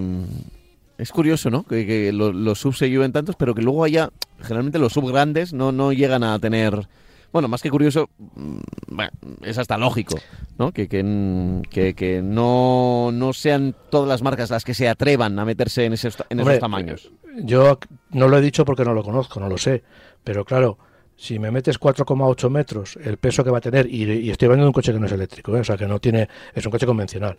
[0.97, 1.63] es curioso, ¿no?
[1.63, 4.09] Que, los, los subs se lleven tantos, pero que luego haya,
[4.41, 6.87] generalmente los subs grandes no, no llegan a tener
[7.31, 9.01] bueno, más que curioso, mm,
[9.43, 10.17] es hasta lógico,
[10.57, 10.71] ¿no?
[10.71, 15.85] Que, que, que, no, no, sean todas las marcas las que se atrevan a meterse
[15.85, 16.17] en esos
[16.59, 17.11] tamaños.
[17.43, 17.79] Yo
[18.11, 19.83] no lo he dicho porque no lo conozco, no lo sé,
[20.23, 20.79] pero claro,
[21.19, 24.67] si me metes 4,8 metros, el peso que va a tener, y, estoy hablando de
[24.67, 25.59] un coche que no es eléctrico, ¿eh?
[25.59, 27.37] o sea, que no tiene, es un coche convencional,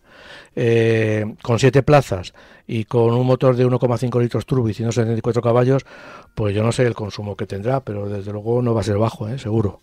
[0.55, 2.35] eh, con 7 plazas
[2.67, 5.87] y con un motor de 1,5 litros turbo y 174 caballos,
[6.35, 8.99] pues yo no sé el consumo que tendrá, pero desde luego no va a ser
[8.99, 9.39] bajo, ¿eh?
[9.39, 9.81] seguro,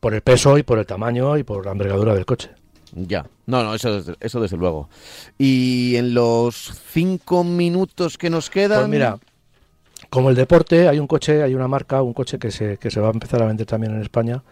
[0.00, 2.50] por el peso y por el tamaño y por la envergadura del coche.
[2.94, 4.88] Ya, no, no, eso, eso desde luego.
[5.38, 8.80] Y en los 5 minutos que nos quedan...
[8.80, 9.18] Pues mira,
[10.10, 13.00] como el deporte, hay un coche, hay una marca, un coche que se, que se
[13.00, 14.42] va a empezar a vender también en España,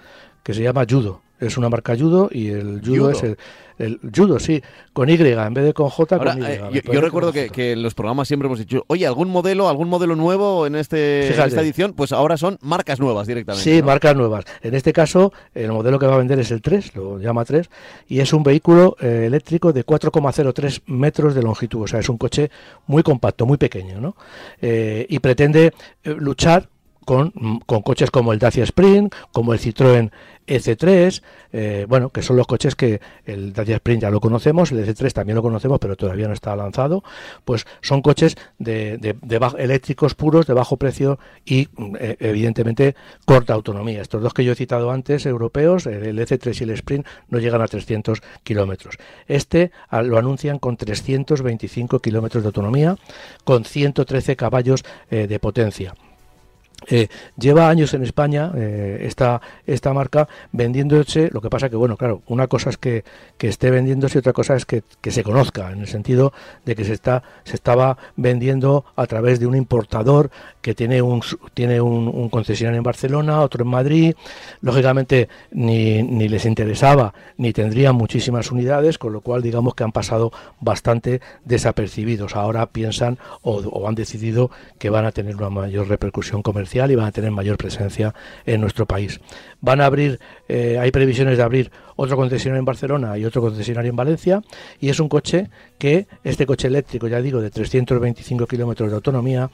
[0.42, 1.22] que se llama Judo.
[1.46, 3.36] Es una marca Judo y el Judo, es el,
[3.78, 6.18] el, Judo, sí, con Y en vez de con J.
[6.18, 6.44] con y.
[6.44, 9.88] Eh, yo, recuerdo que, que, en los programas siempre hemos dicho, oye, algún modelo, algún
[9.88, 13.68] modelo nuevo en, este, esta edición, pues ahora son marcas nuevas directamente.
[13.68, 14.44] Sí, marcas nuevas.
[14.62, 17.68] En este caso, el modelo que va a vender es el 3, lo llama 3,
[18.08, 21.82] y es un vehículo eh, eléctrico de 4,03 metros de longitud.
[21.82, 22.50] O sea, es un coche
[22.86, 24.16] muy compacto, muy pequeño, ¿no?
[24.60, 25.72] Eh, y pretende
[26.04, 26.68] luchar
[27.04, 27.32] con,
[27.66, 30.10] coches como el Dacia Spring, como el Citroën
[30.46, 34.86] EC3, eh, bueno, que son los coches que el Dacia Spring ya lo conocemos, el
[34.86, 37.02] EC3 también lo conocemos, pero todavía no está lanzado,
[37.44, 39.16] pues son coches de,
[39.58, 42.94] eléctricos puros, de bajo precio y eh, evidentemente
[43.24, 44.02] corta autonomía.
[44.02, 47.62] Estos dos que yo he citado antes, europeos, el EC3 y el Spring, no llegan
[47.62, 48.96] a 300 kilómetros.
[49.26, 52.96] Este lo anuncian con 325 kilómetros de autonomía,
[53.44, 55.94] con 113 caballos eh, de potencia.
[56.88, 57.08] Eh,
[57.38, 62.22] lleva años en España eh, esta, esta marca vendiéndose, lo que pasa que, bueno, claro,
[62.26, 63.04] una cosa es que,
[63.38, 66.32] que esté vendiéndose y otra cosa es que, que, se conozca, en el sentido
[66.64, 71.22] de que se, está, se estaba vendiendo a través de un importador que tiene un,
[71.54, 74.14] tiene un, concesionario en Barcelona, otro en Madrid,
[74.60, 79.92] lógicamente ni, ni les interesaba ni tendrían muchísimas unidades, con lo cual digamos que han
[79.92, 82.36] pasado bastante desapercibidos.
[82.36, 86.94] Ahora piensan o, o han decidido que van a tener una mayor repercusión comercial y
[86.94, 88.14] van a tener mayor presencia
[88.44, 89.20] en nuestro país.
[89.60, 90.18] Van a abrir,
[90.48, 94.42] eh, hay previsiones de abrir otro concesionario en Barcelona y otro concesionario en Valencia
[94.80, 95.48] y es un coche
[95.78, 99.50] que este coche eléctrico, ya digo, de 325 kilómetros de autonomía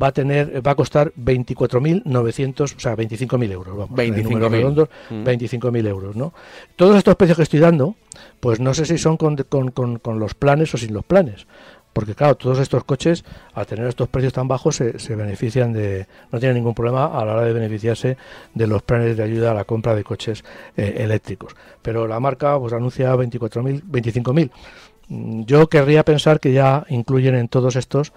[0.00, 6.16] va a tener, va a costar 24.900, o sea, 25.000 euros, vamos, 25.000 25.000 euros,
[6.16, 6.34] ¿no?
[6.76, 7.94] Todos estos precios que estoy dando,
[8.40, 11.46] pues no sé si son con, con, con los planes o sin los planes
[11.94, 13.24] porque claro, todos estos coches,
[13.54, 17.34] al tener estos precios tan bajos, se, benefician de, no tienen ningún problema a la
[17.34, 18.18] hora de beneficiarse
[18.52, 20.44] de los planes de ayuda a la compra de coches
[20.76, 21.54] eh, eléctricos.
[21.80, 24.50] Pero la marca pues anuncia 24.000, 25.000.
[25.08, 28.12] Mm, yo querría pensar que ya incluyen en todos estos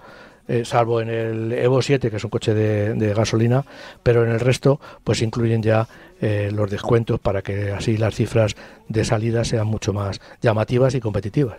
[0.48, 3.64] eh, salvo en el Evo 7, que es un coche de, gasolina,
[4.02, 5.86] pero en el resto pues incluyen ya
[6.22, 8.56] eh, los descuentos para que así las cifras
[8.88, 11.58] de salida sean mucho más llamativas y competitivas.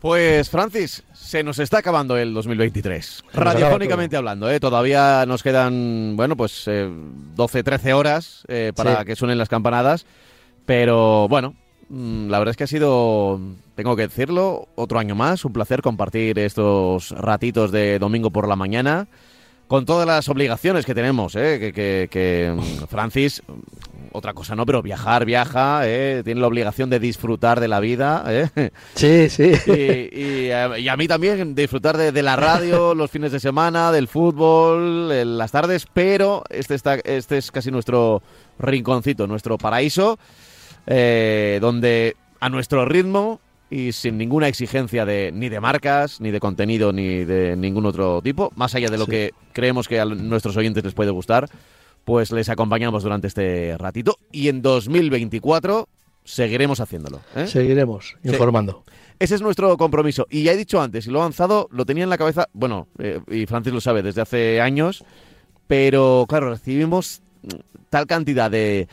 [0.00, 3.24] Pues Francis, se nos está acabando el 2023.
[3.32, 4.60] Radiofónicamente hablando, ¿eh?
[4.60, 6.88] todavía nos quedan, bueno, pues eh,
[7.34, 10.06] 12, 13 horas eh, para que suenen las campanadas.
[10.66, 11.54] Pero bueno,
[11.88, 13.40] mm, la verdad es que ha sido,
[13.74, 15.44] tengo que decirlo, otro año más.
[15.44, 19.08] Un placer compartir estos ratitos de domingo por la mañana
[19.66, 21.72] con todas las obligaciones que tenemos, ¿eh?
[21.74, 23.42] que, que, mm, Francis,
[24.16, 26.22] otra cosa no, pero viajar, viaja, ¿eh?
[26.24, 28.24] tiene la obligación de disfrutar de la vida.
[28.28, 28.70] ¿eh?
[28.94, 29.52] Sí, sí.
[30.16, 35.52] Y, a, mí también disfrutar de, la radio, los fines de semana, del fútbol, las
[35.52, 38.22] tardes, pero este, está, este es casi nuestro
[38.58, 40.18] rinconcito, nuestro paraíso,
[40.86, 46.40] eh, donde a nuestro ritmo y sin ninguna exigencia de ni de marcas, ni de
[46.40, 50.56] contenido, ni de ningún otro tipo, más allá de lo que creemos que a nuestros
[50.56, 51.48] oyentes les puede gustar,
[52.06, 55.88] pues les acompañamos durante este ratito y en 2024
[56.22, 57.20] seguiremos haciéndolo.
[57.34, 57.48] ¿eh?
[57.48, 58.84] Seguiremos informando.
[59.18, 60.24] Ese es nuestro compromiso.
[60.30, 62.86] Y ya he dicho antes, y lo he avanzado, lo tenía en la cabeza, bueno,
[63.00, 65.04] eh, y Francis lo sabe desde hace años,
[65.66, 67.22] pero claro, recibimos
[67.90, 68.86] tal cantidad de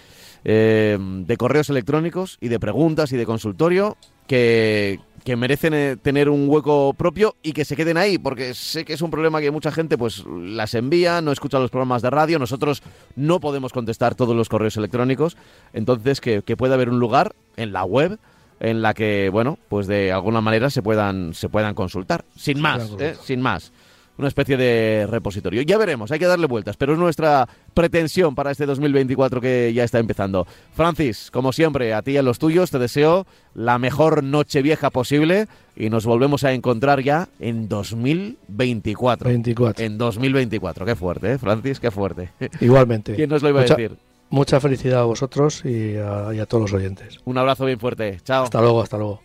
[0.43, 3.95] eh, de correos electrónicos y de preguntas y de consultorio
[4.25, 8.85] que, que merecen eh, tener un hueco propio y que se queden ahí, porque sé
[8.85, 12.09] que es un problema que mucha gente pues las envía, no escucha los programas de
[12.09, 12.83] radio, nosotros
[13.15, 15.37] no podemos contestar todos los correos electrónicos,
[15.73, 18.19] entonces que, que pueda haber un lugar en la web
[18.59, 22.91] en la que, bueno, pues de alguna manera se puedan, se puedan consultar, sin más,
[22.99, 23.15] ¿eh?
[23.21, 23.71] sin más
[24.17, 25.61] una especie de repositorio.
[25.63, 29.83] Ya veremos, hay que darle vueltas, pero es nuestra pretensión para este 2024 que ya
[29.83, 30.45] está empezando.
[30.75, 34.89] Francis, como siempre, a ti y a los tuyos te deseo la mejor noche vieja
[34.91, 39.29] posible y nos volvemos a encontrar ya en 2024.
[39.29, 39.83] 24.
[39.85, 41.79] En 2024, qué fuerte, ¿eh, Francis?
[41.79, 42.29] Qué fuerte.
[42.61, 43.15] Igualmente.
[43.15, 43.97] ¿Quién nos lo iba Mucha- a decir?
[44.29, 47.19] Mucha felicidad a vosotros y a, y a todos los oyentes.
[47.25, 48.17] Un abrazo bien fuerte.
[48.23, 48.45] Chao.
[48.45, 49.21] Hasta luego, hasta luego.